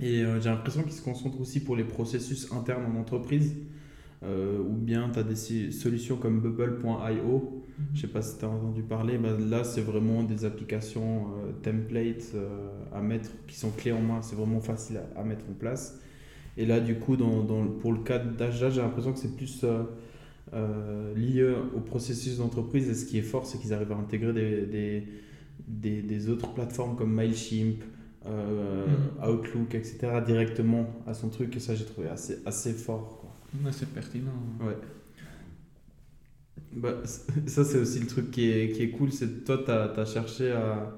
et 0.00 0.22
euh, 0.24 0.40
j'ai 0.40 0.48
l'impression 0.50 0.82
qu'ils 0.82 0.92
se 0.92 1.02
concentrent 1.02 1.40
aussi 1.40 1.60
pour 1.60 1.76
les 1.76 1.84
processus 1.84 2.50
internes 2.52 2.84
en 2.94 2.98
entreprise. 3.00 3.54
Euh, 4.26 4.58
ou 4.58 4.72
bien 4.74 5.10
tu 5.12 5.18
as 5.18 5.22
des 5.22 5.70
solutions 5.70 6.16
comme 6.16 6.40
bubble.io. 6.40 7.60
Je 7.92 8.00
sais 8.02 8.06
pas 8.06 8.22
si 8.22 8.38
tu 8.38 8.44
as 8.44 8.48
entendu 8.48 8.82
parler. 8.82 9.18
bah, 9.18 9.36
là, 9.38 9.64
c'est 9.64 9.80
vraiment 9.80 10.22
des 10.22 10.44
applications 10.44 11.26
euh, 11.46 11.52
templates 11.62 12.32
euh, 12.34 12.68
à 12.92 13.00
mettre 13.02 13.30
qui 13.46 13.56
sont 13.56 13.70
clés 13.70 13.92
en 13.92 14.00
main. 14.00 14.22
C'est 14.22 14.36
vraiment 14.36 14.60
facile 14.60 14.98
à, 15.16 15.20
à 15.20 15.24
mettre 15.24 15.44
en 15.50 15.54
place. 15.54 16.00
Et 16.56 16.66
là, 16.66 16.80
du 16.80 16.94
coup, 16.96 17.16
dans, 17.16 17.42
dans- 17.42 17.66
pour 17.66 17.92
le 17.92 17.98
cas 18.00 18.18
Dash, 18.18 18.58
j'ai 18.72 18.80
l'impression 18.80 19.12
que 19.12 19.18
c'est 19.18 19.36
plus 19.36 19.64
euh, 20.54 21.14
lié 21.14 21.52
au 21.74 21.80
processus 21.80 22.38
d'entreprise. 22.38 22.88
Et 22.88 22.94
ce 22.94 23.06
qui 23.06 23.18
est 23.18 23.22
fort, 23.22 23.46
c'est 23.46 23.58
qu'ils 23.58 23.72
arrivent 23.72 23.92
à 23.92 23.96
intégrer 23.96 24.32
des, 24.32 24.66
des, 24.66 25.08
des, 25.66 26.02
des 26.02 26.28
autres 26.28 26.52
plateformes 26.54 26.96
comme 26.96 27.12
MailChimp, 27.12 27.82
Mhm. 28.26 29.28
Outlook, 29.30 29.74
etc. 29.74 30.22
directement 30.26 30.86
à 31.06 31.12
son 31.14 31.28
truc. 31.28 31.54
Et 31.56 31.60
ça, 31.60 31.74
j'ai 31.74 31.84
trouvé 31.84 32.08
assez, 32.08 32.38
assez 32.46 32.72
fort. 32.72 33.23
Ouais, 33.62 33.72
c'est 33.72 33.88
pertinent. 33.92 34.32
Ouais. 34.60 34.76
Bah, 36.72 36.94
ça, 37.46 37.64
c'est 37.64 37.78
aussi 37.78 38.00
le 38.00 38.06
truc 38.06 38.30
qui 38.30 38.50
est, 38.50 38.72
qui 38.72 38.82
est 38.82 38.90
cool. 38.90 39.12
C'est 39.12 39.26
que 39.26 39.44
toi, 39.46 39.58
tu 39.64 40.00
as, 40.00 40.04
cherché 40.04 40.50
à, 40.52 40.92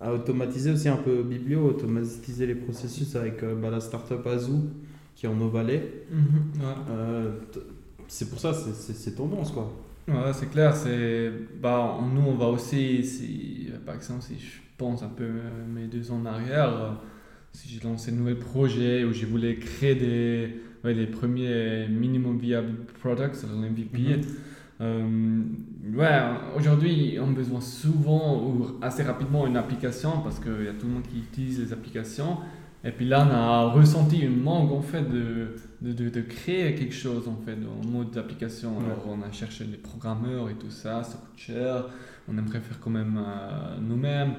à 0.00 0.12
automatiser 0.12 0.72
aussi 0.72 0.88
un 0.88 0.96
peu 0.96 1.22
Biblio, 1.22 1.68
automatiser 1.68 2.46
les 2.46 2.54
processus 2.56 3.16
avec 3.16 3.42
euh, 3.42 3.54
bah, 3.54 3.70
la 3.70 3.80
startup 3.80 4.26
Azoo 4.26 4.70
qui 5.14 5.26
est 5.26 5.28
en 5.28 5.40
Ovalet. 5.40 6.06
Mhm. 6.10 6.62
Ouais. 6.62 6.74
Euh, 6.90 7.32
c'est 8.08 8.28
pour 8.30 8.38
ça, 8.40 8.52
c'est- 8.54 9.14
tendance 9.14 9.52
quoi. 9.52 9.72
Ouais, 10.08 10.32
c'est 10.34 10.50
clair. 10.50 10.76
C'est 10.76 11.32
bah 11.60 11.98
nous 12.14 12.20
on 12.20 12.34
va 12.34 12.46
aussi 12.48 13.04
si 13.04 13.68
par 13.86 13.94
exemple 13.94 14.22
si 14.22 14.38
je 14.38 14.60
pense 14.76 15.02
un 15.02 15.08
peu 15.08 15.24
euh, 15.24 15.66
mes 15.66 15.86
deux 15.86 16.10
ans 16.10 16.18
en 16.20 16.26
arrière, 16.26 16.68
euh, 16.68 16.90
si 17.52 17.68
j'ai 17.68 17.80
lancé 17.80 18.10
un 18.12 18.14
nouvel 18.16 18.38
projet 18.38 19.04
où 19.04 19.12
je 19.12 19.24
voulais 19.26 19.56
créer 19.56 19.94
des 19.94 20.56
ouais, 20.84 20.94
les 20.94 21.06
premiers 21.06 21.88
minimum 21.88 22.38
viable 22.38 22.74
products, 23.00 23.44
MVP. 23.44 23.98
Mhm. 23.98 24.22
Euh, 24.80 25.42
ouais, 25.94 26.20
aujourd'hui, 26.56 27.16
on 27.20 27.30
a 27.30 27.32
besoin 27.32 27.60
souvent 27.60 28.42
ou 28.42 28.66
assez 28.82 29.02
rapidement 29.02 29.46
une 29.46 29.56
application 29.56 30.20
parce 30.22 30.40
qu'il 30.40 30.64
y 30.64 30.68
a 30.68 30.72
tout 30.72 30.86
le 30.86 30.94
monde 30.94 31.06
qui 31.10 31.18
utilise 31.18 31.60
les 31.60 31.72
applications. 31.72 32.38
Et 32.86 32.90
puis 32.90 33.06
là, 33.06 33.26
on 33.26 33.32
a 33.32 33.70
ressenti 33.70 34.18
une 34.20 34.42
manque 34.42 34.70
en 34.70 34.82
fait 34.82 35.02
de, 35.02 35.56
de, 35.80 35.92
de, 35.92 36.10
de 36.10 36.20
créer 36.20 36.74
quelque 36.74 36.94
chose 36.94 37.28
en 37.28 37.36
fait 37.46 37.56
en 37.56 37.86
mode 37.86 38.10
d'application. 38.10 38.76
Ouais. 38.76 38.84
Alors, 38.84 39.06
on 39.08 39.22
a 39.22 39.32
cherché 39.32 39.64
les 39.64 39.78
programmeurs 39.78 40.50
et 40.50 40.54
tout 40.54 40.70
ça, 40.70 41.02
ça 41.02 41.16
coûte 41.16 41.38
cher. 41.38 41.86
On 42.28 42.36
aimerait 42.36 42.60
faire 42.60 42.78
quand 42.80 42.90
même 42.90 43.18
euh, 43.18 43.76
nous-mêmes. 43.80 44.34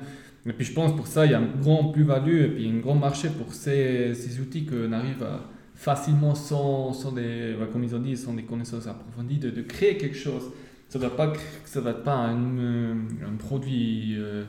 Et 0.45 0.53
puis 0.53 0.63
je 0.65 0.73
pense 0.73 0.95
pour 0.95 1.07
ça, 1.07 1.25
il 1.25 1.31
y 1.31 1.33
a 1.33 1.39
un 1.39 1.47
grand 1.59 1.85
plus-value 1.85 2.41
et 2.41 2.47
puis 2.49 2.69
un 2.69 2.77
grand 2.77 2.93
marché 2.93 3.29
pour 3.29 3.51
ces, 3.51 4.13
ces 4.13 4.39
outils 4.39 4.65
qu'on 4.65 4.91
arrive 4.91 5.23
à 5.23 5.39
facilement, 5.75 6.35
sans, 6.35 6.93
sans 6.93 7.11
des, 7.11 7.55
comme 7.71 7.83
ils 7.83 7.95
ont 7.95 7.99
dit, 7.99 8.15
sans 8.17 8.33
des 8.33 8.43
connaissances 8.43 8.87
approfondies, 8.87 9.37
de, 9.37 9.49
de 9.49 9.61
créer 9.61 9.97
quelque 9.97 10.17
chose. 10.17 10.43
Ça 10.89 10.99
ne 10.99 11.03
doit 11.05 11.15
pas, 11.15 11.33
ça 11.65 11.81
va 11.81 11.93
pas 11.93 12.15
un, 12.15 12.57
euh, 12.57 12.93
un 13.27 13.35
produit 13.37 14.15
euh, 14.17 14.43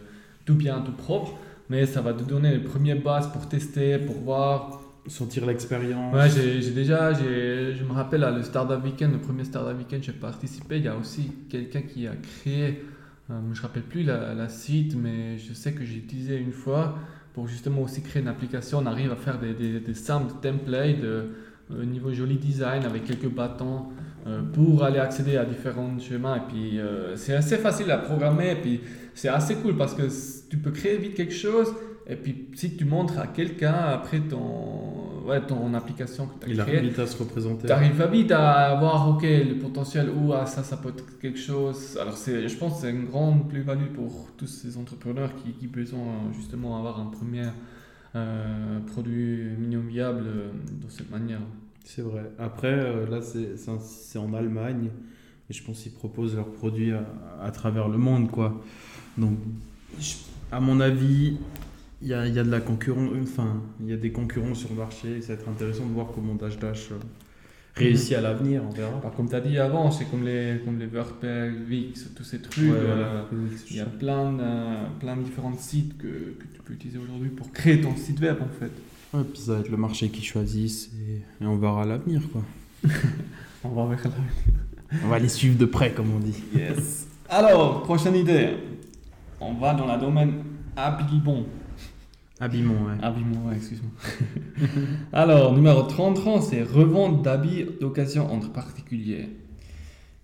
tout 0.45 0.54
bien, 0.54 0.80
tout 0.80 0.92
propre, 0.92 1.33
mais 1.68 1.87
ça 1.87 2.00
va 2.00 2.12
te 2.12 2.23
donner 2.23 2.52
les 2.52 2.62
premières 2.62 3.00
bases 3.02 3.30
pour 3.33 3.49
tester, 3.49 3.99
pour 3.99 4.16
voir. 4.16 4.80
Sentir 5.09 5.47
l'expérience. 5.47 6.12
Ouais, 6.12 6.28
j'ai 6.28 6.61
j'ai 6.61 6.73
déjà, 6.73 7.12
j'ai- 7.12 7.73
je 7.75 7.85
me 7.85 7.92
rappelle, 7.92 8.25
à 8.25 8.33
le 8.33 8.42
Startup 8.42 8.83
Weekend, 8.83 9.12
le 9.12 9.21
premier 9.21 9.45
Startup 9.45 9.78
Weekend, 9.78 10.02
j'ai 10.02 10.11
participé. 10.12 10.78
Il 10.78 10.85
y 10.85 10.88
a 10.88 10.97
aussi 10.97 11.30
quelqu'un 11.49 11.83
qui 11.83 12.09
a 12.09 12.16
créé, 12.16 12.83
euh, 13.30 13.38
je 13.38 13.47
ne 13.47 13.54
me 13.54 13.61
rappelle 13.61 13.85
plus 13.85 14.02
la, 14.02 14.35
la 14.35 14.49
site, 14.49 14.97
mais 14.97 15.38
je 15.38 15.52
sais 15.54 15.73
que 15.75 15.85
j'ai 15.85 15.99
utilisé 15.99 16.37
une 16.38 16.50
fois 16.50 16.99
pour 17.37 17.47
justement 17.47 17.83
aussi 17.83 18.00
créer 18.00 18.23
une 18.23 18.28
application. 18.28 18.78
On 18.78 18.87
arrive 18.87 19.12
à 19.12 19.16
faire 19.16 19.38
des, 19.38 19.52
des, 19.52 19.95
simples 19.95 20.33
templates 20.40 21.05
euh, 21.05 21.26
au 21.71 21.85
niveau 21.85 22.11
joli 22.11 22.37
design 22.37 22.83
avec 22.87 23.05
quelques 23.05 23.28
bâtons 23.28 23.88
euh, 24.26 24.40
pour 24.55 24.83
aller 24.83 24.99
accéder 24.99 25.37
à 25.37 25.45
différents 25.45 25.99
chemins. 25.99 26.37
Et 26.37 26.49
puis, 26.49 26.81
euh, 26.81 27.14
c'est 27.14 27.35
assez 27.35 27.59
facile 27.59 27.90
à 27.90 27.99
programmer. 27.99 28.52
Et 28.52 28.57
puis, 28.57 28.81
c'est 29.12 29.28
assez 29.28 29.57
cool 29.57 29.76
parce 29.76 29.93
que 29.93 30.05
tu 30.49 30.57
peux 30.57 30.71
créer 30.71 30.97
vite 30.97 31.12
quelque 31.12 31.35
chose. 31.35 31.75
Et 32.07 32.16
puis, 32.16 32.49
si 32.55 32.75
tu 32.75 32.87
montres 32.87 33.19
à 33.19 33.26
quelqu'un 33.26 33.75
après 33.75 34.21
ton, 34.21 35.05
ouais, 35.26 35.40
ton 35.47 35.73
application 35.75 36.26
que 36.26 36.45
tu 36.45 36.50
Il 36.52 36.61
as 36.61 36.64
créée, 36.64 36.78
arrive 36.78 36.90
vite 36.90 36.99
à 36.99 37.06
se 37.06 37.16
représenter. 37.18 37.66
tu 37.66 37.73
arrives 37.73 38.02
vite 38.12 38.33
à 38.33 38.76
voir 38.78 39.09
ok, 39.11 39.23
le 39.23 39.59
potentiel 39.59 40.11
ou 40.11 40.33
ah, 40.33 40.47
ça, 40.47 40.62
ça 40.62 40.76
peut 40.76 40.90
être 40.90 41.18
quelque 41.18 41.38
chose. 41.38 41.99
Alors, 42.00 42.16
je 42.16 42.56
pense 42.56 42.75
que 42.75 42.80
c'est 42.83 42.90
une 42.90 43.06
grande 43.06 43.49
plus-value 43.49 43.92
pour 43.95 44.28
tous 44.37 44.47
ces 44.47 44.76
entrepreneurs 44.78 45.30
qui, 45.37 45.52
qui 45.52 45.66
besoin 45.66 46.30
justement 46.35 46.78
avoir 46.78 47.00
un 47.00 47.06
premier 47.06 47.47
euh, 48.14 48.80
produit 48.87 49.45
minimum 49.59 49.88
viable 49.88 50.25
euh, 50.26 50.50
de 50.85 50.90
cette 50.90 51.11
manière. 51.11 51.40
C'est 51.85 52.02
vrai. 52.02 52.30
Après, 52.38 52.73
euh, 52.73 53.06
là, 53.09 53.21
c'est 53.23 54.18
en 54.18 54.33
Allemagne. 54.35 54.90
Et 55.49 55.52
je 55.52 55.62
pense 55.62 55.80
qu'ils 55.83 55.92
proposent 55.92 56.35
leurs 56.35 56.50
produits 56.50 56.92
à, 56.92 57.04
à 57.40 57.50
travers 57.52 57.88
le 57.88 57.99
monde, 57.99 58.30
quoi. 58.30 58.61
Donc, 59.16 59.38
je- 60.00 60.14
à 60.50 60.59
mon 60.59 60.80
avis, 60.80 61.38
il 62.02 62.08
y 62.08 62.14
a, 62.14 62.26
y 62.26 62.38
a 62.38 62.44
de 62.44 62.50
la 62.50 62.60
concurrence. 62.60 63.10
Enfin, 63.22 63.62
il 63.80 63.90
y 63.90 63.92
a 63.92 63.96
des 63.96 64.12
concurrents 64.12 64.54
sur 64.54 64.70
le 64.70 64.76
marché. 64.76 65.20
Ça 65.20 65.34
va 65.34 65.40
être 65.40 65.48
intéressant 65.48 65.86
de 65.86 65.92
voir 65.92 66.08
comment 66.14 66.34
Dash 66.34 66.58
Dash 66.58 66.90
euh, 66.92 66.96
réussit 67.74 68.14
à 68.14 68.20
l'avenir. 68.20 68.62
On 68.68 68.72
verra. 68.72 68.98
Alors, 68.98 69.14
comme 69.14 69.28
tu 69.28 69.34
as 69.34 69.40
dit 69.40 69.58
avant, 69.58 69.90
c'est 69.90 70.04
comme 70.06 70.24
les, 70.24 70.60
comme 70.64 70.78
les 70.78 70.88
Wix, 71.68 72.10
tous 72.14 72.24
ces 72.24 72.40
trucs. 72.40 72.64
Ouais, 72.64 72.70
euh, 72.72 73.22
voilà. 73.30 73.54
Il 73.70 73.76
y 73.76 73.80
a 73.80 73.86
plein 73.86 74.32
de, 74.32 74.98
plein 75.00 75.16
de 75.16 75.22
différents 75.22 75.56
sites 75.56 75.96
que, 75.98 76.06
que 76.06 76.44
tu 76.54 76.60
peux 76.64 76.74
utiliser 76.74 76.98
aujourd'hui 76.98 77.30
pour 77.30 77.50
créer 77.52 77.80
ton 77.80 77.96
site 77.96 78.20
web 78.20 78.36
en 78.40 78.60
fait. 78.60 78.72
Ouais, 79.16 79.24
puis 79.24 79.40
ça 79.40 79.54
va 79.54 79.60
être 79.60 79.70
le 79.70 79.76
marché 79.76 80.08
qui 80.08 80.22
choisisse 80.22 80.90
et, 81.08 81.44
et 81.44 81.46
on 81.46 81.56
verra 81.56 81.84
l'avenir, 81.84 82.22
quoi. 82.32 82.42
On 83.64 83.86
va 83.86 83.94
là. 83.94 84.10
On 85.04 85.08
va 85.08 85.18
les 85.18 85.28
suivre 85.28 85.58
de 85.58 85.64
près, 85.64 85.92
comme 85.92 86.14
on 86.14 86.20
dit. 86.20 86.42
Yes. 86.54 87.08
Alors, 87.28 87.82
prochaine 87.82 88.14
idée. 88.14 88.50
On 89.40 89.54
va 89.54 89.74
dans 89.74 89.92
le 89.92 90.00
domaine 90.00 90.34
habillement. 90.76 91.44
Habillement, 92.38 92.75
ouais. 92.87 93.02
Habillement, 93.02 93.47
ouais, 93.47 93.57
excuse-moi. 93.57 93.90
Alors, 95.12 95.55
numéro 95.55 95.83
33, 95.83 96.43
c'est 96.43 96.62
revente 96.62 97.23
d'habits 97.23 97.64
d'occasion 97.81 98.31
entre 98.31 98.52
particuliers. 98.52 99.28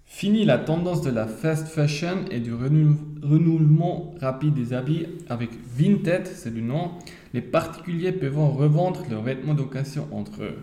Fini 0.04 0.44
la 0.44 0.58
tendance 0.58 1.00
de 1.00 1.10
la 1.10 1.26
fast 1.26 1.68
fashion 1.68 2.26
et 2.30 2.40
du 2.40 2.52
renou- 2.52 2.98
renouvellement 3.22 4.14
rapide 4.20 4.52
des 4.52 4.74
habits 4.74 5.06
avec 5.30 5.48
Vinted, 5.74 6.26
c'est 6.26 6.52
du 6.52 6.60
nom. 6.60 6.90
Les 7.32 7.40
particuliers 7.40 8.12
peuvent 8.12 8.36
revendre 8.38 9.04
leurs 9.10 9.22
vêtements 9.22 9.54
d'occasion 9.54 10.06
entre 10.12 10.42
eux. 10.42 10.58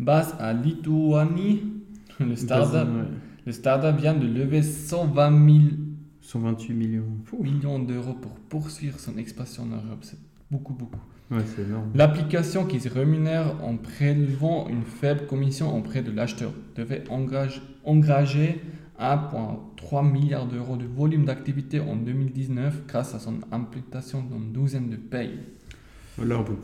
Base 0.00 0.34
à 0.40 0.52
Lituanie, 0.52 1.62
le 2.18 2.34
startup, 2.34 2.88
le 3.46 3.52
startup 3.52 3.96
vient 3.96 4.14
de 4.14 4.26
lever 4.26 4.62
120 4.62 5.46
000 5.46 5.58
128 6.22 6.74
millions. 6.74 7.04
millions 7.40 7.78
d'euros 7.78 8.14
pour 8.14 8.32
poursuivre 8.32 8.98
son 8.98 9.16
expansion 9.18 9.62
en 9.64 9.66
Europe. 9.66 10.00
C'est 10.02 10.18
beaucoup, 10.50 10.74
beaucoup. 10.74 11.00
Ouais, 11.30 11.42
c'est 11.54 11.62
énorme. 11.62 11.90
L'application 11.94 12.64
qui 12.66 12.80
se 12.80 12.88
rémunère 12.88 13.54
en 13.62 13.76
prélevant 13.76 14.68
une 14.68 14.82
faible 14.82 15.26
commission 15.26 15.76
auprès 15.76 16.02
de 16.02 16.10
l'acheteur 16.10 16.52
devait 16.76 17.04
engage- 17.08 17.62
engager 17.84 18.60
1,3 18.98 20.02
milliard 20.02 20.46
d'euros 20.46 20.76
de 20.76 20.84
volume 20.86 21.24
d'activité 21.24 21.80
en 21.80 21.96
2019 21.96 22.82
grâce 22.88 23.14
à 23.14 23.18
son 23.20 23.34
implantation 23.52 24.22
dans 24.28 24.36
une 24.38 24.52
douzaine 24.52 24.90
de 24.90 24.96
pays. 24.96 25.38
Là, 26.22 26.38
on 26.38 26.44
peut 26.44 26.56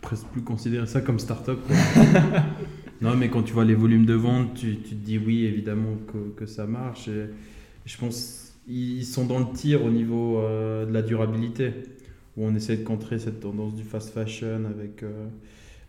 presque 0.00 0.26
plus 0.28 0.42
considérer 0.42 0.86
ça 0.86 1.00
comme 1.00 1.18
start-up. 1.18 1.58
non, 3.00 3.16
mais 3.16 3.28
quand 3.28 3.42
tu 3.42 3.52
vois 3.52 3.64
les 3.64 3.74
volumes 3.74 4.06
de 4.06 4.14
vente, 4.14 4.54
tu, 4.54 4.76
tu 4.78 4.94
te 4.94 5.04
dis 5.04 5.18
oui, 5.18 5.44
évidemment 5.44 5.96
que, 6.12 6.30
que 6.40 6.46
ça 6.46 6.66
marche. 6.66 7.08
Et 7.08 7.26
je 7.84 7.98
pense 7.98 8.38
ils 8.68 9.04
sont 9.04 9.26
dans 9.26 9.40
le 9.40 9.52
tir 9.52 9.84
au 9.84 9.90
niveau 9.90 10.38
euh, 10.38 10.86
de 10.86 10.92
la 10.92 11.02
durabilité, 11.02 11.72
où 12.36 12.44
on 12.46 12.54
essaie 12.54 12.76
de 12.78 12.84
contrer 12.84 13.18
cette 13.18 13.40
tendance 13.40 13.74
du 13.74 13.84
fast 13.84 14.10
fashion 14.10 14.64
avec 14.66 15.02
euh, 15.02 15.28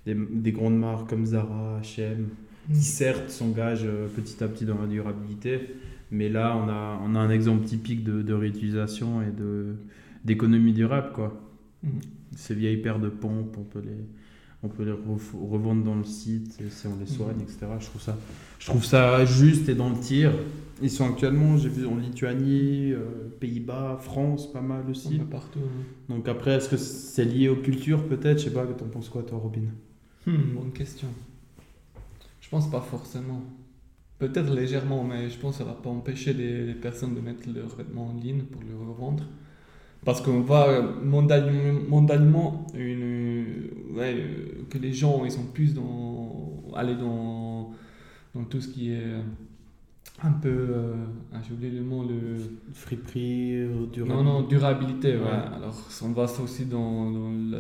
des, 0.05 0.15
des 0.15 0.51
grandes 0.51 0.77
marques 0.79 1.09
comme 1.09 1.25
Zara, 1.25 1.79
H&M, 1.81 2.29
qui 2.73 2.83
certes 2.83 3.29
s'engagent 3.29 3.85
euh, 3.85 4.07
petit 4.07 4.43
à 4.43 4.47
petit 4.47 4.65
dans 4.65 4.79
la 4.81 4.87
durabilité, 4.87 5.61
mais 6.11 6.29
là, 6.29 6.55
on 6.57 6.69
a, 6.69 6.99
on 7.05 7.15
a 7.15 7.19
un 7.19 7.29
exemple 7.29 7.65
typique 7.65 8.03
de, 8.03 8.21
de 8.21 8.33
réutilisation 8.33 9.21
et 9.21 9.31
d'économie 10.25 10.73
durable, 10.73 11.11
quoi 11.13 11.39
Mhm. 11.83 12.23
ces 12.35 12.55
vieilles 12.55 12.77
paires 12.81 12.99
de 12.99 13.09
pompes, 13.09 13.55
on 13.57 13.63
peut 13.63 13.81
les, 13.81 14.05
on 14.63 14.69
peut 14.69 14.83
les 14.83 14.91
revendre 14.93 15.83
dans 15.83 15.95
le 15.95 16.03
site 16.05 16.57
et 16.61 16.69
si 16.69 16.87
on 16.87 16.97
les 16.99 17.05
soigne, 17.05 17.35
Mhm. 17.35 17.41
etc. 17.43 17.57
Je 17.79 17.85
trouve, 17.85 18.01
ça, 18.01 18.17
je 18.59 18.65
trouve 18.65 18.83
ça 18.85 19.25
juste 19.25 19.67
et 19.69 19.75
dans 19.75 19.89
le 19.89 19.99
tir. 19.99 20.31
Ils 20.81 20.89
sont 20.89 21.05
actuellement, 21.07 21.57
j'ai 21.57 21.69
vu 21.69 21.85
en 21.85 21.95
Lituanie, 21.97 22.91
euh, 22.93 23.29
Pays-Bas, 23.39 23.97
France, 24.01 24.51
pas 24.51 24.61
mal 24.61 24.89
aussi. 24.89 25.17
peu 25.17 25.25
partout. 25.25 25.59
hein. 25.59 25.83
Donc 26.09 26.27
après, 26.27 26.51
est-ce 26.55 26.69
que 26.69 26.77
c'est 26.77 27.25
lié 27.25 27.49
aux 27.49 27.57
cultures 27.57 28.05
peut-être? 28.07 28.39
Je 28.39 28.45
sais 28.45 28.53
pas, 28.53 28.65
t'en 28.65 28.85
penses 28.87 29.09
quoi 29.09 29.23
toi, 29.23 29.37
Robin? 29.37 29.61
Hmm, 30.25 30.55
bonne 30.55 30.71
question. 30.71 31.07
Je 32.41 32.49
pense 32.49 32.69
pas 32.69 32.81
forcément. 32.81 33.41
Peut-être 34.19 34.53
légèrement, 34.53 35.03
mais 35.03 35.29
je 35.29 35.37
pense 35.37 35.57
que 35.57 35.63
ça 35.63 35.69
va 35.69 35.73
pas 35.73 35.89
empêcher 35.89 36.33
des, 36.33 36.65
des 36.67 36.73
personnes 36.75 37.13
de 37.15 37.19
mettre 37.19 37.49
leurs 37.53 37.75
vêtements 37.75 38.07
en 38.07 38.13
ligne 38.19 38.43
pour 38.43 38.61
les 38.63 38.73
revendre. 38.73 39.23
Parce 40.05 40.21
qu'on 40.21 40.41
voit 40.41 40.81
mondialement, 41.03 41.79
mondialement 41.87 42.67
une, 42.75 43.45
ouais, 43.95 44.15
euh, 44.17 44.63
que 44.69 44.77
les 44.77 44.91
gens 44.93 45.23
ils 45.25 45.31
sont 45.31 45.45
plus 45.45 45.73
dans, 45.73 46.61
aller 46.75 46.95
dans, 46.95 47.71
dans 48.35 48.43
tout 48.43 48.59
ce 48.59 48.67
qui 48.67 48.91
est 48.91 49.13
un 50.21 50.31
peu, 50.31 50.49
euh, 50.49 50.93
ah, 51.33 51.37
j'ai 51.45 51.53
oublié 51.53 51.71
le 51.71 51.83
mot, 51.83 52.03
le, 52.03 52.37
Friperie, 52.73 53.55
euh, 53.55 53.85
durable 53.91 54.13
non, 54.13 54.23
non, 54.23 54.41
durabilité, 54.43 55.15
ouais. 55.15 55.23
Ouais. 55.23 55.55
Alors, 55.55 55.75
on 56.03 56.09
va 56.09 56.27
ça 56.27 56.41
aussi 56.43 56.65
dans, 56.65 57.11
dans 57.11 57.31
de 57.31 57.51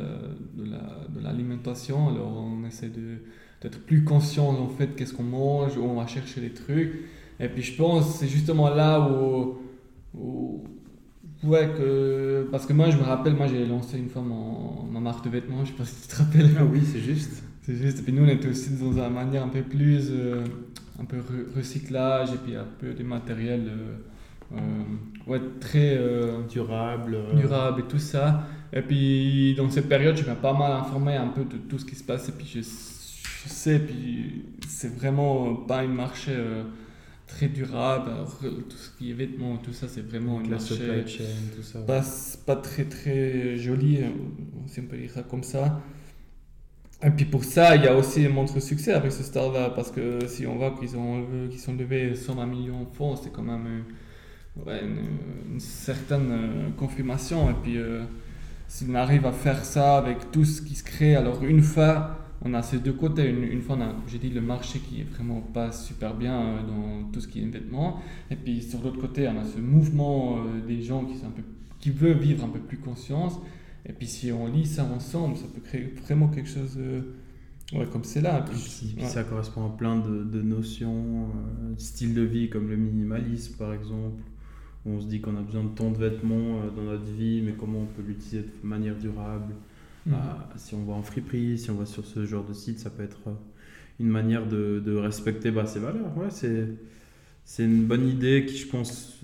la- 0.69 1.07
de 1.09 1.19
l'alimentation. 1.23 2.09
Alors, 2.09 2.31
on 2.45 2.65
essaie 2.65 2.89
de- 2.89 3.17
d'être 3.61 3.79
plus 3.85 4.03
conscient, 4.03 4.49
en 4.49 4.67
fait, 4.69 4.95
qu'est-ce 4.95 5.13
qu'on 5.13 5.23
mange, 5.23 5.77
où 5.77 5.83
on 5.83 5.95
va 5.95 6.07
chercher 6.07 6.41
les 6.41 6.53
trucs. 6.53 6.93
Et 7.39 7.47
puis, 7.49 7.63
je 7.63 7.75
pense 7.75 8.17
c'est 8.19 8.27
justement 8.27 8.69
là 8.69 8.99
où, 9.09 9.57
où- 10.15 10.63
Ouais, 11.43 11.69
que... 11.77 12.47
Parce 12.51 12.65
que 12.65 12.73
moi, 12.73 12.89
je 12.89 12.97
me 12.97 13.03
rappelle, 13.03 13.35
moi, 13.35 13.47
j'ai 13.47 13.65
lancé 13.65 13.97
une 13.97 14.09
fois 14.09 14.21
mon, 14.21 14.83
ma 14.91 14.99
marque 14.99 15.25
de 15.25 15.29
vêtements, 15.29 15.65
je 15.65 15.71
sais 15.71 15.77
pas 15.77 15.85
si 15.85 16.01
tu 16.01 16.07
te 16.07 16.15
rappelles. 16.15 16.49
Ah 16.57 16.63
oui, 16.63 16.81
c'est 16.89 16.99
juste. 16.99 17.43
C'est 17.65 17.75
juste, 17.75 17.99
et 17.99 18.01
puis 18.01 18.11
nous 18.11 18.23
on 18.23 18.27
était 18.27 18.49
aussi 18.49 18.71
dans 18.71 18.91
une 18.91 19.13
manière 19.13 19.41
un 19.43 19.47
peu 19.47 19.61
plus, 19.61 20.09
euh, 20.11 20.43
un 20.99 21.05
peu 21.05 21.17
re- 21.19 21.55
recyclage 21.55 22.33
et 22.33 22.37
puis 22.37 22.57
un 22.57 22.65
peu 22.77 22.93
des 22.93 23.03
matériels 23.05 23.69
euh, 23.69 24.57
euh, 24.57 25.31
ouais, 25.31 25.39
très 25.61 25.95
euh, 25.97 26.41
Durable. 26.49 27.15
euh, 27.15 27.33
durables 27.39 27.79
et 27.81 27.87
tout 27.87 27.99
ça. 27.99 28.43
Et 28.73 28.81
puis 28.81 29.55
dans 29.55 29.69
cette 29.69 29.87
période, 29.87 30.17
je 30.17 30.29
m'ai 30.29 30.35
pas 30.35 30.51
mal 30.53 30.73
informé 30.73 31.15
un 31.15 31.27
peu 31.29 31.45
de 31.45 31.55
tout 31.55 31.79
ce 31.79 31.85
qui 31.85 31.95
se 31.95 32.03
passe 32.03 32.27
et 32.27 32.33
puis 32.33 32.47
je, 32.53 32.59
je 32.59 33.49
sais, 33.49 33.79
puis 33.79 34.43
c'est 34.67 34.93
vraiment 34.97 35.55
pas 35.55 35.79
un 35.79 35.87
marché 35.87 36.31
très 37.35 37.47
durable. 37.49 38.09
Alors, 38.11 38.39
euh, 38.43 38.61
tout 38.69 38.77
ce 38.77 38.89
qui 38.97 39.11
est 39.11 39.13
vêtements, 39.13 39.57
tout 39.57 39.73
ça, 39.73 39.87
c'est 39.87 40.01
vraiment 40.01 40.39
un 40.39 40.43
marché 40.43 41.05
chain, 41.07 41.23
tout 41.55 41.63
ça. 41.63 41.79
pas, 41.79 42.01
pas 42.45 42.55
très 42.55 42.85
très 42.85 43.57
joli, 43.57 43.97
euh, 43.97 44.09
si 44.67 44.79
on 44.81 44.83
peut 44.87 44.97
dire 44.97 45.11
ça 45.11 45.23
comme 45.23 45.43
ça. 45.43 45.81
Et 47.05 47.09
puis 47.09 47.25
pour 47.25 47.43
ça, 47.43 47.75
il 47.75 47.83
y 47.83 47.87
a 47.87 47.95
aussi 47.95 48.25
un 48.25 48.29
montre 48.29 48.59
succès 48.61 48.93
avec 48.93 49.11
ce 49.11 49.23
startup 49.23 49.75
parce 49.75 49.91
que 49.91 50.25
si 50.27 50.47
on 50.47 50.55
voit 50.55 50.71
qu'ils 50.79 50.95
ont 50.97 51.21
levé- 51.21 51.49
qu'ils 51.49 51.59
sont 51.59 51.73
levés 51.75 52.15
120 52.15 52.45
millions 52.45 52.83
de 52.83 52.89
fonds, 52.95 53.15
c'est 53.17 53.31
quand 53.31 53.41
même 53.43 53.83
euh, 54.57 54.63
ouais, 54.65 54.81
une, 54.85 55.53
une 55.55 55.59
certaine 55.59 56.31
euh, 56.31 56.69
confirmation. 56.77 57.49
Et 57.51 57.55
puis 57.61 57.77
euh, 57.77 58.03
s'ils 58.73 58.95
arrivent 58.95 59.27
à 59.27 59.31
faire 59.31 59.63
ça 59.63 59.97
avec 59.99 60.31
tout 60.31 60.45
ce 60.45 60.59
qui 60.59 60.73
se 60.73 60.83
crée, 60.83 61.15
alors 61.15 61.43
une 61.43 61.61
fois, 61.61 62.17
on 62.41 62.55
a 62.55 62.63
ces 62.63 62.79
deux 62.79 62.93
côtés. 62.93 63.29
Une, 63.29 63.43
une 63.43 63.61
fois, 63.61 63.77
j'ai 64.07 64.17
dit, 64.17 64.31
le 64.31 64.41
marché 64.41 64.79
qui 64.79 65.01
est 65.01 65.03
vraiment 65.03 65.41
pas 65.41 65.71
super 65.71 66.15
bien 66.15 66.41
euh, 66.41 66.63
dans 66.63 67.11
tout 67.11 67.21
ce 67.21 67.27
qui 67.27 67.43
est 67.43 67.45
vêtements. 67.45 68.01
Et 68.31 68.35
puis 68.35 68.63
sur 68.63 68.81
l'autre 68.81 68.99
côté, 68.99 69.27
on 69.27 69.39
a 69.39 69.45
ce 69.45 69.59
mouvement 69.59 70.37
euh, 70.37 70.65
des 70.67 70.81
gens 70.81 71.05
qui, 71.05 71.15
sont 71.19 71.27
un 71.27 71.31
peu, 71.31 71.43
qui 71.79 71.91
veulent 71.91 72.17
vivre 72.17 72.43
un 72.43 72.49
peu 72.49 72.59
plus 72.59 72.77
conscience. 72.77 73.39
Et 73.85 73.93
puis 73.93 74.07
si 74.07 74.31
on 74.31 74.47
lit 74.47 74.65
ça 74.65 74.85
ensemble, 74.85 75.37
ça 75.37 75.45
peut 75.53 75.61
créer 75.61 75.93
vraiment 76.03 76.29
quelque 76.29 76.49
chose 76.49 76.79
ouais, 77.73 77.85
comme 77.91 78.03
c'est 78.03 78.21
là. 78.21 78.41
Puis, 78.41 78.95
puis, 78.97 79.05
ça 79.05 79.23
correspond 79.23 79.67
à 79.67 79.69
plein 79.69 79.99
de, 79.99 80.23
de 80.23 80.41
notions, 80.41 81.27
euh, 81.27 81.73
style 81.77 82.13
de 82.13 82.23
vie 82.23 82.49
comme 82.49 82.69
le 82.69 82.77
minimalisme 82.77 83.55
par 83.57 83.71
exemple. 83.71 84.23
Où 84.85 84.91
on 84.91 85.01
se 85.01 85.07
dit 85.07 85.21
qu'on 85.21 85.37
a 85.37 85.41
besoin 85.41 85.63
de 85.63 85.69
tant 85.69 85.91
de 85.91 85.97
vêtements 85.97 86.61
euh, 86.61 86.69
dans 86.75 86.83
notre 86.83 87.05
vie, 87.05 87.41
mais 87.41 87.53
comment 87.53 87.81
on 87.81 87.85
peut 87.85 88.01
l'utiliser 88.05 88.41
de 88.41 88.67
manière 88.67 88.97
durable. 88.97 89.53
Mhm. 90.05 90.13
Bah, 90.13 90.49
si 90.57 90.75
on 90.75 90.83
va 90.83 90.93
en 90.93 91.03
friperie, 91.03 91.57
si 91.57 91.71
on 91.71 91.75
va 91.75 91.85
sur 91.85 92.05
ce 92.05 92.25
genre 92.25 92.45
de 92.45 92.53
site, 92.53 92.79
ça 92.79 92.89
peut 92.89 93.03
être 93.03 93.21
euh, 93.27 93.33
une 93.99 94.09
manière 94.09 94.47
de, 94.47 94.81
de 94.85 94.95
respecter 94.95 95.51
bah, 95.51 95.65
ses 95.65 95.79
valeurs. 95.79 96.17
Ouais, 96.17 96.29
c'est 96.29 96.67
c'est 97.45 97.65
une 97.65 97.85
bonne 97.85 98.07
idée 98.07 98.45
qui, 98.45 98.57
je 98.57 98.67
pense, 98.67 99.19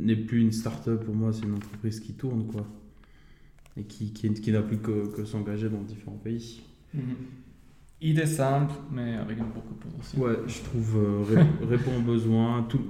n'est 0.00 0.16
plus 0.16 0.40
une 0.40 0.52
start-up 0.52 1.04
pour 1.04 1.14
moi, 1.14 1.32
c'est 1.32 1.42
une 1.44 1.54
entreprise 1.54 1.98
qui 2.00 2.12
tourne, 2.12 2.46
quoi. 2.46 2.66
Et 3.76 3.84
qui, 3.84 4.12
qui, 4.12 4.32
qui 4.32 4.52
n'a 4.52 4.62
plus 4.62 4.78
que, 4.78 5.08
que 5.08 5.24
s'engager 5.24 5.68
dans 5.68 5.82
différents 5.82 6.20
pays. 6.22 6.62
Mhm. 6.94 7.02
Idée 8.04 8.26
simple, 8.26 8.74
mais 8.90 9.14
avec 9.14 9.38
beaucoup 9.38 9.74
de 9.74 9.78
potentiel. 9.78 10.22
Ouais, 10.22 10.36
je 10.48 10.60
trouve 10.62 10.96
euh, 10.96 11.44
répond 11.70 11.92
aux 11.96 12.00
besoins, 12.00 12.66
tout, 12.68 12.80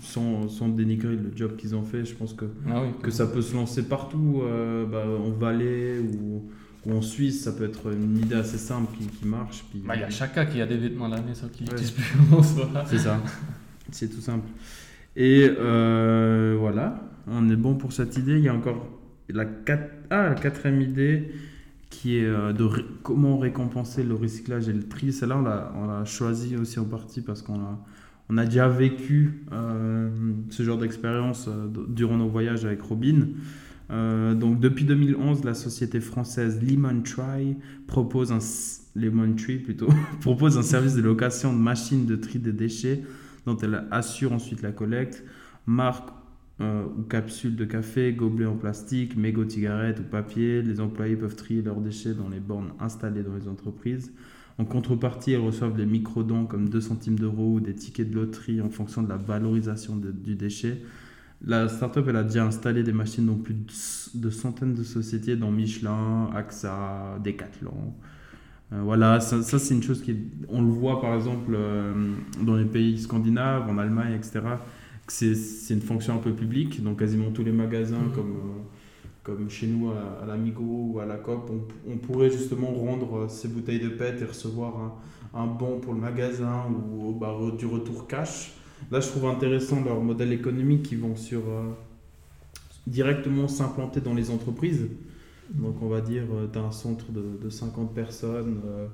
sans, 0.00 0.48
sans, 0.48 0.68
dénigrer 0.68 1.16
le 1.16 1.32
job 1.34 1.56
qu'ils 1.56 1.74
ont 1.74 1.82
fait, 1.82 2.04
je 2.04 2.14
pense 2.14 2.32
que, 2.34 2.44
ah 2.70 2.84
que 3.02 3.10
ça 3.10 3.26
peut 3.26 3.42
se 3.42 3.56
lancer 3.56 3.82
partout, 3.88 4.42
euh, 4.44 4.86
bah, 4.86 5.04
en 5.04 5.30
Valais 5.30 5.98
ou, 5.98 6.48
ou, 6.86 6.92
en 6.92 7.02
Suisse, 7.02 7.42
ça 7.42 7.50
peut 7.50 7.64
être 7.64 7.92
une 7.92 8.18
idée 8.18 8.36
assez 8.36 8.58
simple 8.58 8.96
qui, 8.96 9.04
qui 9.08 9.26
marche. 9.26 9.64
Bah, 9.74 9.96
il 9.96 10.02
y 10.02 10.04
a 10.04 10.10
chacun 10.10 10.46
qui 10.46 10.60
a 10.60 10.66
des 10.66 10.76
vêtements 10.76 11.06
à 11.06 11.08
l'année, 11.08 11.34
ça 11.34 11.48
qui 11.52 11.64
n'utilise 11.64 11.90
plus 11.90 12.04
C'est 12.86 12.98
ça. 12.98 13.20
C'est 13.90 14.08
tout 14.08 14.20
simple. 14.20 14.46
Et 15.16 15.50
euh, 15.58 16.56
voilà, 16.56 17.02
on 17.26 17.50
est 17.50 17.56
bon 17.56 17.74
pour 17.74 17.92
cette 17.92 18.16
idée. 18.16 18.38
Il 18.38 18.44
y 18.44 18.48
a 18.48 18.54
encore 18.54 18.86
la, 19.28 19.44
ah, 20.10 20.28
la 20.28 20.34
quatrième 20.36 20.80
idée 20.80 21.32
qui 21.90 22.18
est 22.18 22.24
euh, 22.24 22.52
de 22.52 22.68
comment 23.02 23.38
récompenser 23.38 24.02
le 24.02 24.14
recyclage 24.14 24.68
et 24.68 24.72
le 24.72 24.88
tri. 24.88 25.12
Celle-là, 25.12 25.72
on 25.76 25.86
l'a, 25.86 26.04
choisi 26.04 26.56
aussi 26.56 26.78
en 26.78 26.84
partie 26.84 27.20
parce 27.20 27.42
qu'on 27.42 27.60
a, 27.60 27.84
on 28.28 28.38
a 28.38 28.44
déjà 28.44 28.68
vécu 28.68 29.44
euh, 29.52 30.08
ce 30.48 30.62
genre 30.62 30.78
d'expérience 30.78 31.48
durant 31.88 32.16
nos 32.16 32.28
voyages 32.28 32.64
avec 32.64 32.80
Robin. 32.80 33.28
donc 33.90 34.60
depuis 34.60 34.84
2011, 34.84 35.44
la 35.44 35.54
société 35.54 36.00
française 36.00 36.62
Lemon 36.62 37.02
Try 37.02 37.56
propose 37.86 38.32
un 38.32 38.38
Lemon 38.96 39.34
Tree 39.34 39.58
plutôt 39.58 39.88
propose 40.20 40.58
un 40.58 40.62
service 40.62 40.94
de 40.94 41.02
location 41.02 41.52
de 41.52 41.58
machines 41.58 42.06
de 42.06 42.16
tri 42.16 42.38
des 42.38 42.52
déchets 42.52 43.02
dont 43.46 43.56
elle 43.56 43.86
assure 43.90 44.32
ensuite 44.32 44.62
la 44.62 44.72
collecte. 44.72 45.24
Marques 45.66 46.10
ou 46.60 47.02
capsules 47.02 47.56
de 47.56 47.64
café, 47.64 48.12
gobelets 48.12 48.46
en 48.46 48.56
plastique, 48.56 49.16
mégots 49.16 49.48
cigarettes 49.48 50.00
ou 50.00 50.02
papier. 50.02 50.62
Les 50.62 50.80
employés 50.80 51.16
peuvent 51.16 51.36
trier 51.36 51.62
leurs 51.62 51.80
déchets 51.80 52.14
dans 52.14 52.28
les 52.28 52.40
bornes 52.40 52.72
installées 52.80 53.22
dans 53.22 53.34
les 53.34 53.48
entreprises. 53.48 54.12
En 54.58 54.66
contrepartie, 54.66 55.32
ils 55.32 55.38
reçoivent 55.38 55.74
des 55.74 55.86
micro-dons 55.86 56.44
comme 56.44 56.68
2 56.68 56.80
centimes 56.82 57.18
d'euros 57.18 57.54
ou 57.54 57.60
des 57.60 57.74
tickets 57.74 58.10
de 58.10 58.14
loterie 58.14 58.60
en 58.60 58.68
fonction 58.68 59.02
de 59.02 59.08
la 59.08 59.16
valorisation 59.16 59.96
du 59.96 60.34
déchet. 60.34 60.82
La 61.46 61.68
startup 61.68 62.06
elle 62.06 62.16
a 62.16 62.22
déjà 62.22 62.44
installé 62.44 62.82
des 62.82 62.92
machines 62.92 63.24
dans 63.24 63.36
plus 63.36 64.10
de 64.14 64.28
centaines 64.28 64.74
de 64.74 64.82
sociétés, 64.82 65.36
dont 65.36 65.50
Michelin, 65.50 66.28
AXA, 66.34 67.18
Decathlon. 67.24 67.94
Euh, 68.72 68.82
voilà, 68.84 69.20
ça, 69.20 69.42
c'est 69.42 69.74
une 69.74 69.82
chose 69.82 70.02
qui, 70.02 70.14
on 70.48 70.60
le 70.60 70.68
voit 70.68 71.00
par 71.00 71.14
exemple 71.14 71.52
euh, 71.54 72.12
dans 72.42 72.56
les 72.56 72.66
pays 72.66 72.98
scandinaves, 72.98 73.68
en 73.68 73.78
Allemagne, 73.78 74.12
etc. 74.12 74.40
C'est 75.10 75.74
une 75.74 75.80
fonction 75.80 76.14
un 76.14 76.18
peu 76.18 76.32
publique, 76.32 76.82
donc 76.82 77.00
quasiment 77.00 77.30
tous 77.30 77.44
les 77.44 77.52
magasins 77.52 77.98
mmh. 77.98 78.12
comme, 78.12 78.30
euh, 78.30 78.60
comme 79.22 79.50
chez 79.50 79.66
nous 79.66 79.90
à, 79.90 80.24
l'Amigo 80.26 80.92
ou 80.92 81.00
à 81.00 81.06
la 81.06 81.16
COP, 81.16 81.50
on, 81.88 81.96
pourrait 81.96 82.30
justement 82.30 82.72
rendre 82.72 83.28
ces 83.28 83.48
bouteilles 83.48 83.80
de 83.80 83.88
PET 83.88 84.22
et 84.22 84.24
recevoir 84.24 85.00
un, 85.34 85.42
un 85.42 85.46
bon 85.46 85.80
pour 85.80 85.94
le 85.94 86.00
magasin 86.00 86.64
ou 86.94 87.12
bah, 87.12 87.36
du 87.58 87.66
retour 87.66 88.06
cash. 88.06 88.52
Là, 88.90 89.00
je 89.00 89.08
trouve 89.08 89.26
intéressant 89.26 89.82
leur 89.84 90.00
modèle 90.00 90.32
économique 90.32 90.84
qui 90.84 90.96
vont 90.96 91.16
sur 91.16 91.42
directement 92.86 93.48
s'implanter 93.48 94.00
dans 94.00 94.14
les 94.14 94.30
entreprises. 94.30 94.88
Donc 95.50 95.82
on 95.82 95.88
va 95.88 96.00
dire, 96.00 96.24
euh, 96.32 96.46
tu 96.52 96.58
as 96.58 96.62
un 96.62 96.72
centre 96.72 97.06
de, 97.10 97.48
50 97.48 97.94
personnes 97.94 98.60
euh, 98.66 98.86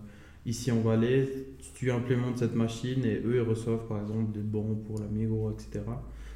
ici 0.47 0.71
en 0.73 0.81
Valais, 0.81 1.29
tu 1.75 1.91
implémentes 1.91 2.39
cette 2.39 2.55
machine 2.55 3.05
et 3.05 3.21
eux 3.25 3.37
ils 3.37 3.41
reçoivent 3.41 3.87
par 3.87 4.01
exemple 4.01 4.33
des 4.33 4.41
bons 4.41 4.77
pour 4.87 4.99
la 4.99 5.07
Migros, 5.07 5.51
etc. 5.51 5.85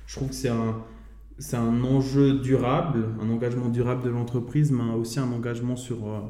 Je 0.06 0.16
trouve 0.16 0.28
que 0.28 0.34
c'est 0.34 0.48
un, 0.48 0.82
c'est 1.38 1.56
un 1.56 1.82
enjeu 1.84 2.40
durable, 2.40 3.06
un 3.20 3.30
engagement 3.30 3.68
durable 3.68 4.02
de 4.04 4.10
l'entreprise, 4.10 4.70
mais 4.72 4.92
aussi 4.94 5.20
un 5.20 5.32
engagement 5.32 5.76
sur, 5.76 6.08
euh, 6.08 6.20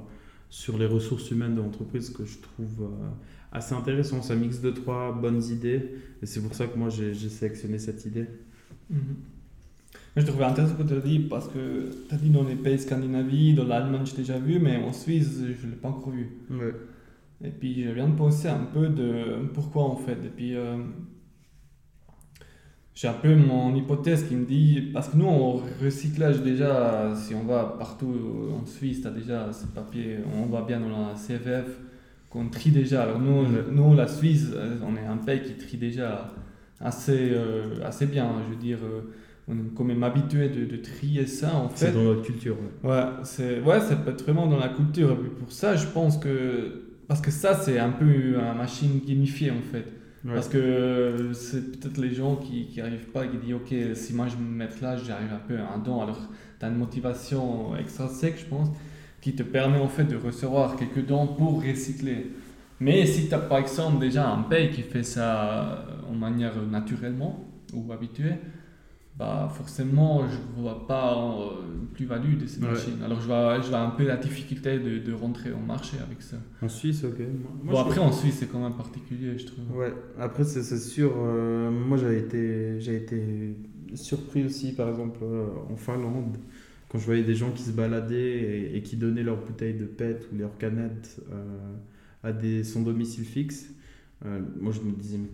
sur 0.51 0.79
les 0.79 0.87
ressources 0.87 1.31
humaines 1.31 1.57
de 1.57 1.61
l'entreprise 1.61 2.11
que 2.11 2.25
je 2.25 2.39
trouve 2.39 2.91
assez 3.51 3.75
intéressant. 3.75 4.23
Ça 4.23 4.37
mixe 4.37 4.61
deux, 4.61 4.75
trois 4.75 5.13
bonnes 5.13 5.43
idées 5.43 5.91
et 6.23 6.27
c'est 6.27 6.43
pour 6.43 6.55
ça 6.55 6.67
que 6.67 6.79
moi 6.79 6.91
j'ai, 6.91 7.15
sélectionné 7.15 7.79
cette 7.79 8.05
idée. 8.05 8.27
Mhm 8.91 9.17
je 10.17 10.27
trouvais 10.27 10.45
intéressant 10.45 10.75
ce 10.77 10.83
que 10.83 10.89
tu 10.89 10.95
as 10.95 11.01
dit 11.01 11.19
parce 11.21 11.49
que 11.49 11.91
tu 12.09 12.15
as 12.15 12.19
dit 12.19 12.31
dans 12.31 12.43
les 12.43 12.57
pays 12.57 12.79
scandinaves, 12.79 13.55
dans 13.55 13.65
l'Allemagne, 13.65 14.03
j'ai 14.05 14.17
déjà 14.17 14.39
vu, 14.39 14.59
mais 14.59 14.77
en 14.77 14.93
Suisse, 14.93 15.39
je 15.39 15.67
ne 15.67 15.71
l'ai 15.73 15.77
pas 15.77 15.89
encore 15.89 16.13
vu. 16.13 16.29
Et 17.43 17.51
puis, 17.51 17.85
je 17.85 17.91
viens 17.91 18.09
de 18.09 18.17
penser 18.17 18.49
un 18.49 18.65
peu 18.73 18.89
de 18.89 19.47
pourquoi 19.55 19.85
en 19.85 19.97
fait. 19.97 20.19
Et 20.25 20.29
puis, 20.29 20.55
euh, 20.55 20.77
j'ai 22.95 23.09
un 23.09 23.15
peu 23.15 23.35
mon 23.35 23.75
hypothèse 23.75 24.25
qui 24.29 24.35
me 24.35 24.45
dit, 24.45 24.91
parce 24.93 25.09
que 25.09 25.17
nous, 25.17 25.27
en 25.27 25.63
recyclage 25.83 26.43
déjà, 26.43 27.15
si 27.17 27.35
on 27.35 27.45
va 27.45 27.77
partout 27.79 28.15
en 28.61 28.67
Suisse, 28.67 29.01
tu 29.01 29.07
as 29.07 29.11
déjà 29.11 29.53
ce 29.53 29.67
papier, 29.67 30.19
on 30.37 30.47
va 30.47 30.63
bien 30.63 30.81
dans 30.81 30.91
la 30.91 31.15
CFF, 31.15 31.79
qu'on 32.29 32.49
trie 32.49 32.71
déjà. 32.71 33.05
Alors 33.05 33.19
nous, 33.19 33.47
nous, 33.73 33.95
la 33.95 34.07
Suisse, 34.07 34.49
on 34.87 34.97
est 34.97 35.07
un 35.07 35.17
pays 35.17 35.43
qui 35.43 35.55
trie 35.55 35.79
déjà 35.79 36.33
assez, 36.81 37.31
euh, 37.33 37.83
assez 37.85 38.07
bien. 38.07 38.31
Je 38.47 38.55
veux 38.55 38.61
dire, 38.61 38.79
euh, 38.83 39.13
on 39.49 39.55
est 39.55 39.75
quand 39.75 39.85
même 39.85 40.03
habitué 40.03 40.49
de, 40.49 40.65
de 40.65 40.77
trier 40.77 41.27
ça 41.27 41.57
en 41.57 41.69
fait. 41.69 41.87
C'est 41.87 41.93
dans 41.93 42.05
notre 42.05 42.23
culture. 42.23 42.57
Ouais, 42.85 42.91
ouais, 42.91 43.05
c'est, 43.25 43.61
ouais, 43.61 43.81
ça 43.81 43.97
peut 43.97 44.11
être 44.11 44.23
vraiment 44.23 44.47
dans 44.47 44.59
la 44.59 44.69
culture. 44.69 45.13
Et 45.13 45.31
pour 45.31 45.53
ça, 45.53 45.77
je 45.77 45.87
pense 45.87 46.19
que. 46.19 46.90
Parce 47.11 47.21
que 47.21 47.33
ça, 47.33 47.55
c'est 47.55 47.77
un 47.81 47.91
peu 47.91 48.05
une 48.05 48.57
machine 48.57 49.01
gamifiée 49.05 49.51
en 49.51 49.63
fait. 49.73 49.85
Parce 50.25 50.47
que 50.47 51.33
c'est 51.33 51.73
peut-être 51.73 51.99
les 51.99 52.15
gens 52.15 52.37
qui 52.37 52.69
n'arrivent 52.77 53.11
pas, 53.13 53.27
qui 53.27 53.37
disent 53.37 53.55
Ok, 53.55 53.75
si 53.95 54.15
moi 54.15 54.29
je 54.29 54.37
me 54.37 54.49
mets 54.49 54.69
là, 54.81 54.97
j'arrive 54.97 55.33
un 55.33 55.49
peu 55.49 55.59
à 55.59 55.73
un 55.75 55.79
don. 55.79 56.03
Alors, 56.03 56.21
tu 56.61 56.65
as 56.65 56.69
une 56.69 56.77
motivation 56.77 57.73
sec, 58.11 58.37
je 58.39 58.45
pense, 58.45 58.69
qui 59.21 59.35
te 59.35 59.43
permet 59.43 59.79
en 59.79 59.89
fait 59.89 60.05
de 60.05 60.15
recevoir 60.15 60.77
quelques 60.77 61.05
dons 61.05 61.27
pour 61.27 61.65
recycler. 61.65 62.31
Mais 62.79 63.05
si 63.07 63.27
tu 63.27 63.35
as 63.35 63.39
par 63.39 63.59
exemple 63.59 63.99
déjà 63.99 64.31
un 64.31 64.43
pays 64.43 64.71
qui 64.71 64.83
fait 64.83 65.03
ça 65.03 65.85
en 66.09 66.15
manière 66.15 66.63
naturellement 66.63 67.45
ou 67.73 67.93
habituée, 67.93 68.37
bah 69.21 69.53
forcément, 69.55 70.27
je 70.27 70.63
vois 70.63 70.87
pas 70.87 71.15
une 71.79 71.89
plus-value 71.89 72.39
de 72.39 72.47
ces 72.47 72.59
machines. 72.59 73.03
Alors, 73.05 73.21
je 73.21 73.27
vois, 73.27 73.61
je 73.61 73.69
vois 73.69 73.81
un 73.81 73.91
peu 73.91 74.07
la 74.07 74.17
difficulté 74.17 74.79
de, 74.79 74.99
de 74.99 75.13
rentrer 75.13 75.53
au 75.53 75.59
marché 75.59 75.99
avec 76.03 76.23
ça. 76.23 76.39
En 76.63 76.71
Suisse, 76.71 77.05
ok. 77.05 77.19
bon, 77.65 77.79
après, 77.79 78.01
en 78.01 78.13
Suisse, 78.13 78.37
c'est 78.39 78.47
quand 78.47 78.63
même 78.63 78.73
particulier, 78.73 79.37
je 79.37 79.45
trouve. 79.45 79.77
Ouais, 79.77 79.93
après, 80.19 80.45
c'est 80.45 80.79
sûr. 80.79 81.13
Euh, 81.19 81.71
moi, 81.71 81.99
j'ai 81.99 82.17
été, 82.17 82.79
été 82.79 83.57
surpris 83.93 84.43
aussi, 84.43 84.73
par 84.73 84.89
exemple, 84.89 85.19
euh, 85.23 85.49
en 85.71 85.77
Finlande, 85.77 86.39
quand 86.89 86.99
je 86.99 87.05
voyais 87.05 87.23
des 87.23 87.35
gens 87.35 87.51
qui 87.51 87.63
se 87.63 87.73
baladaient 87.73 88.75
et, 88.75 88.81
qui 88.83 88.97
donnaient 88.97 89.23
leurs 89.23 89.45
bouteilles 89.45 89.77
de 89.77 89.85
PET 89.85 90.29
ou 90.33 90.39
leurs 90.39 90.57
canettes 90.57 91.21
euh, 91.31 91.75
à 92.25 92.33
des, 92.33 92.65
son 92.65 92.81
domicile 92.81 93.27
fixe. 93.27 93.69
moi, 94.59 94.73
je 94.73 94.81
me 94.81 94.93
disais, 94.93 95.19
mais 95.19 95.29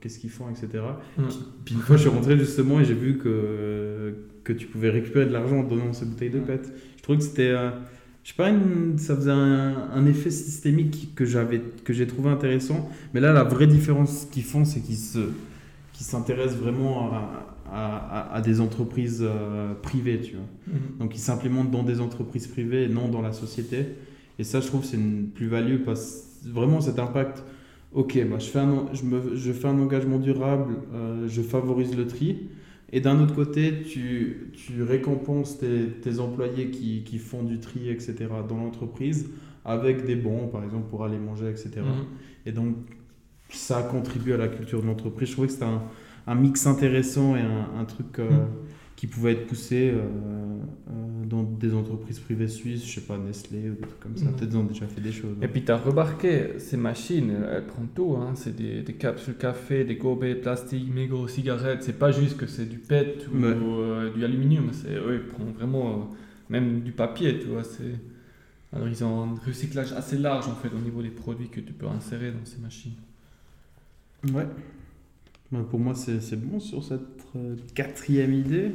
qu'est-ce 0.00 0.18
qu'ils 0.18 0.30
font, 0.30 0.48
etc. 0.48 0.82
Mm. 1.16 1.22
Puis, 1.64 1.74
une 1.74 1.80
fois, 1.80 1.96
je 1.96 2.02
suis 2.02 2.10
rentré 2.10 2.38
justement 2.38 2.80
et 2.80 2.84
j'ai 2.84 2.94
vu 2.94 3.18
que, 3.18 4.14
que 4.44 4.52
tu 4.52 4.66
pouvais 4.66 4.90
récupérer 4.90 5.26
de 5.26 5.32
l'argent 5.32 5.58
en 5.58 5.64
donnant 5.64 5.92
ces 5.92 6.06
bouteilles 6.06 6.30
de 6.30 6.40
mm. 6.40 6.44
PET. 6.44 6.72
Je 6.96 7.02
trouvais 7.02 7.18
que 7.18 7.24
c'était. 7.24 7.50
Euh, 7.50 7.70
je 8.22 8.30
sais 8.30 8.36
pas, 8.36 8.50
ça 8.96 9.14
faisait 9.16 9.30
un, 9.30 10.06
effet 10.06 10.30
systémique 10.30 11.14
que 11.14 11.26
j'avais 11.26 11.60
que 11.84 11.92
j'ai 11.92 12.06
trouvé 12.06 12.30
intéressant. 12.30 12.88
Mais 13.12 13.20
là, 13.20 13.34
la 13.34 13.44
vraie 13.44 13.66
différence 13.66 14.26
qu'ils 14.32 14.44
font, 14.44 14.64
c'est 14.64 14.80
qu'ils 14.80 14.96
se 14.96 15.28
s'intéressent 15.92 16.58
vraiment 16.58 17.10
à, 17.70 18.34
à, 18.34 18.40
des 18.42 18.60
entreprises 18.60 19.22
euh, 19.22 19.74
privées, 19.74 20.20
tu 20.20 20.34
vois. 20.34 20.44
Mm. 20.66 20.98
Donc, 21.00 21.14
ils 21.14 21.20
s'implémentent 21.20 21.70
dans 21.70 21.82
des 21.82 22.00
entreprises 22.00 22.46
privées 22.46 22.84
et 22.84 22.88
non 22.88 23.08
dans 23.08 23.22
la 23.22 23.32
société. 23.32 23.86
Et 24.38 24.44
ça, 24.44 24.60
je 24.60 24.66
trouve, 24.66 24.84
c'est 24.84 24.96
une 24.96 25.28
plus-value 25.28 25.82
parce 25.84 26.24
vraiment 26.46 26.80
cet 26.80 26.98
impact 26.98 27.42
ok, 27.94 28.26
bah, 28.28 28.38
je, 28.38 28.46
fais 28.46 28.58
un, 28.58 28.86
je, 28.92 29.04
me, 29.04 29.34
je 29.36 29.52
fais 29.52 29.68
un 29.68 29.78
engagement 29.78 30.18
durable, 30.18 30.76
euh, 30.92 31.26
je 31.28 31.42
favorise 31.42 31.96
le 31.96 32.06
tri. 32.06 32.48
Et 32.92 33.00
d'un 33.00 33.20
autre 33.20 33.34
côté, 33.34 33.82
tu, 33.82 34.52
tu 34.52 34.82
récompenses 34.82 35.58
tes, 35.58 35.88
tes 36.00 36.20
employés 36.20 36.70
qui, 36.70 37.02
qui, 37.02 37.18
font 37.18 37.42
du 37.42 37.58
tri, 37.58 37.88
etc., 37.88 38.14
dans 38.48 38.56
l'entreprise, 38.56 39.30
avec 39.64 40.04
des 40.04 40.14
bons, 40.14 40.48
par 40.48 40.62
exemple, 40.62 40.88
pour 40.90 41.04
aller 41.04 41.18
manger, 41.18 41.48
etc. 41.48 41.70
Mhm. 41.78 42.04
Et 42.46 42.52
donc, 42.52 42.76
ça 43.48 43.82
contribue 43.82 44.32
à 44.32 44.36
la 44.36 44.48
culture 44.48 44.80
de 44.80 44.86
l'entreprise. 44.86 45.28
Je 45.28 45.32
trouvais 45.32 45.48
que 45.48 45.54
c'était 45.54 45.64
un, 45.64 45.82
un, 46.26 46.34
mix 46.34 46.66
intéressant 46.66 47.36
et 47.36 47.40
un, 47.40 47.80
un 47.80 47.84
truc 47.84 48.18
euh, 48.18 48.30
mhm. 48.30 48.48
qui 48.96 49.06
pouvaient 49.06 49.32
être 49.32 49.46
poussés 49.46 49.90
euh, 49.90 50.00
euh, 50.90 51.13
dans 51.26 51.42
des 51.42 51.74
entreprises 51.74 52.18
privées 52.20 52.48
suisses, 52.48 52.84
je 52.86 52.94
sais 52.94 53.06
pas, 53.06 53.16
Nestlé 53.18 53.70
ou 53.70 53.74
des 53.74 53.80
trucs 53.82 54.00
comme 54.00 54.16
ça. 54.16 54.26
Mhm. 54.26 54.34
Peut-être 54.36 54.50
ils 54.52 54.56
ont 54.56 54.64
déjà 54.64 54.86
fait 54.86 55.00
des 55.00 55.12
choses. 55.12 55.36
Et 55.42 55.48
puis 55.48 55.64
tu 55.64 55.72
as 55.72 55.76
remarqué, 55.76 56.58
ces 56.58 56.76
machines, 56.76 57.30
elles 57.50 57.66
prennent 57.66 57.88
tout. 57.94 58.16
Hein. 58.18 58.32
C'est 58.34 58.54
des, 58.54 58.82
des 58.82 58.94
capsules 58.94 59.36
café, 59.36 59.84
des 59.84 59.96
gobelets 59.96 60.34
plastiques, 60.34 60.92
mégots, 60.92 61.28
cigarettes. 61.28 61.82
C'est 61.82 61.98
pas 61.98 62.12
juste 62.12 62.36
que 62.36 62.46
c'est 62.46 62.66
du 62.66 62.78
PET 62.78 63.26
ou 63.32 63.36
Ouais. 63.38 63.44
euh, 63.54 64.12
du 64.12 64.24
aluminium. 64.24 64.70
C'est, 64.72 64.94
eux, 64.94 65.22
ils 65.24 65.28
prennent 65.32 65.52
vraiment 65.52 65.90
euh, 65.90 66.14
même 66.50 66.80
du 66.80 66.92
papier, 66.92 67.38
tu 67.38 67.46
vois. 67.46 67.64
C'est... 67.64 67.94
Alors 68.72 68.88
ils 68.88 69.04
ont 69.04 69.22
un 69.22 69.34
recyclage 69.46 69.92
assez 69.92 70.18
large 70.18 70.48
en 70.48 70.54
fait 70.56 70.68
au 70.74 70.80
niveau 70.80 71.00
des 71.00 71.10
produits 71.10 71.48
que 71.48 71.60
tu 71.60 71.72
peux 71.72 71.86
insérer 71.86 72.32
dans 72.32 72.44
ces 72.44 72.58
machines. 72.58 72.94
Ouais. 74.32 74.46
Ouais, 75.52 75.62
pour 75.70 75.78
moi, 75.78 75.94
c'est 75.94 76.20
c'est 76.20 76.36
bon 76.36 76.58
sur 76.58 76.82
cette 76.82 77.00
euh, 77.36 77.54
quatrième 77.74 78.32
idée. 78.32 78.72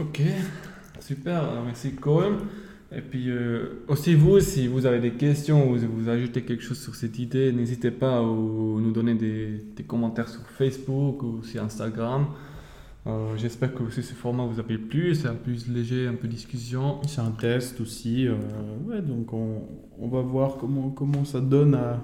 Ok, 0.00 0.20
super, 1.00 1.42
merci 1.64 1.92
Cohen. 1.94 2.36
Et 2.96 3.00
puis 3.00 3.28
euh, 3.28 3.82
aussi 3.88 4.14
vous, 4.14 4.38
si 4.40 4.68
vous 4.68 4.86
avez 4.86 5.00
des 5.00 5.12
questions 5.12 5.70
ou 5.70 5.76
vous 5.76 6.08
ajoutez 6.08 6.42
quelque 6.42 6.62
chose 6.62 6.78
sur 6.80 6.94
cette 6.94 7.18
idée, 7.18 7.50
n'hésitez 7.52 7.90
pas 7.90 8.18
à 8.18 8.22
ou- 8.22 8.80
nous 8.80 8.92
donner 8.92 9.14
des, 9.14 9.64
des 9.76 9.82
commentaires 9.82 10.28
sur 10.28 10.42
Facebook 10.42 11.22
ou 11.24 11.42
sur 11.42 11.62
Instagram. 11.62 12.26
Euh, 13.06 13.36
J'espère 13.36 13.74
que 13.74 13.82
aussi 13.82 14.02
ce 14.02 14.14
format 14.14 14.46
vous 14.46 14.60
a 14.60 14.62
plu, 14.62 15.14
c'est 15.14 15.26
un 15.26 15.34
peu 15.34 15.50
plus 15.50 15.68
léger, 15.68 16.06
un 16.06 16.14
peu 16.14 16.28
discussion. 16.28 17.00
C'est 17.06 17.20
un 17.20 17.32
test 17.32 17.80
aussi. 17.80 18.28
euh, 18.28 18.36
ouais, 18.86 19.02
donc 19.02 19.32
on, 19.32 19.62
on 19.98 20.08
va 20.08 20.20
voir 20.20 20.56
comment, 20.58 20.90
comment 20.90 21.24
ça 21.24 21.40
donne 21.40 21.74
à, 21.74 22.00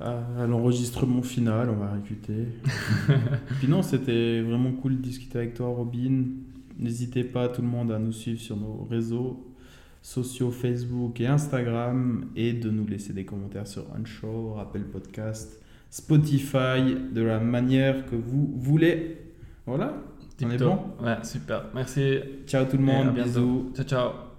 à, 0.00 0.42
à 0.42 0.46
l'enregistrement 0.48 1.22
final. 1.22 1.70
On 1.70 1.76
va 1.76 1.92
récuter. 1.92 2.48
Puis 3.60 3.68
non, 3.68 3.82
c'était 3.82 4.40
vraiment 4.42 4.72
cool 4.72 4.96
de 4.96 5.02
discuter 5.02 5.38
avec 5.38 5.54
toi, 5.54 5.68
Robin. 5.68 6.24
N'hésitez 6.78 7.24
pas, 7.24 7.48
tout 7.48 7.62
le 7.62 7.68
monde, 7.68 7.92
à 7.92 7.98
nous 7.98 8.12
suivre 8.12 8.40
sur 8.40 8.56
nos 8.56 8.86
réseaux 8.90 9.44
sociaux 10.02 10.50
Facebook 10.50 11.20
et 11.20 11.26
Instagram 11.26 12.26
et 12.36 12.52
de 12.52 12.70
nous 12.70 12.86
laisser 12.86 13.12
des 13.12 13.24
commentaires 13.24 13.66
sur 13.66 13.86
Anchor, 13.98 14.60
Apple 14.60 14.82
Podcast, 14.82 15.62
Spotify, 15.90 16.94
de 17.12 17.22
la 17.22 17.40
manière 17.40 18.04
que 18.06 18.16
vous 18.16 18.52
voulez. 18.56 19.18
Voilà. 19.66 19.94
On 20.42 20.50
est 20.50 20.58
bon? 20.58 20.78
Ouais, 21.00 21.16
super. 21.22 21.66
Merci. 21.74 22.18
Ciao 22.46 22.64
tout 22.64 22.76
le 22.76 22.82
monde, 22.82 23.14
bisous. 23.14 23.72
Ciao, 23.74 23.84
ciao. 23.86 24.33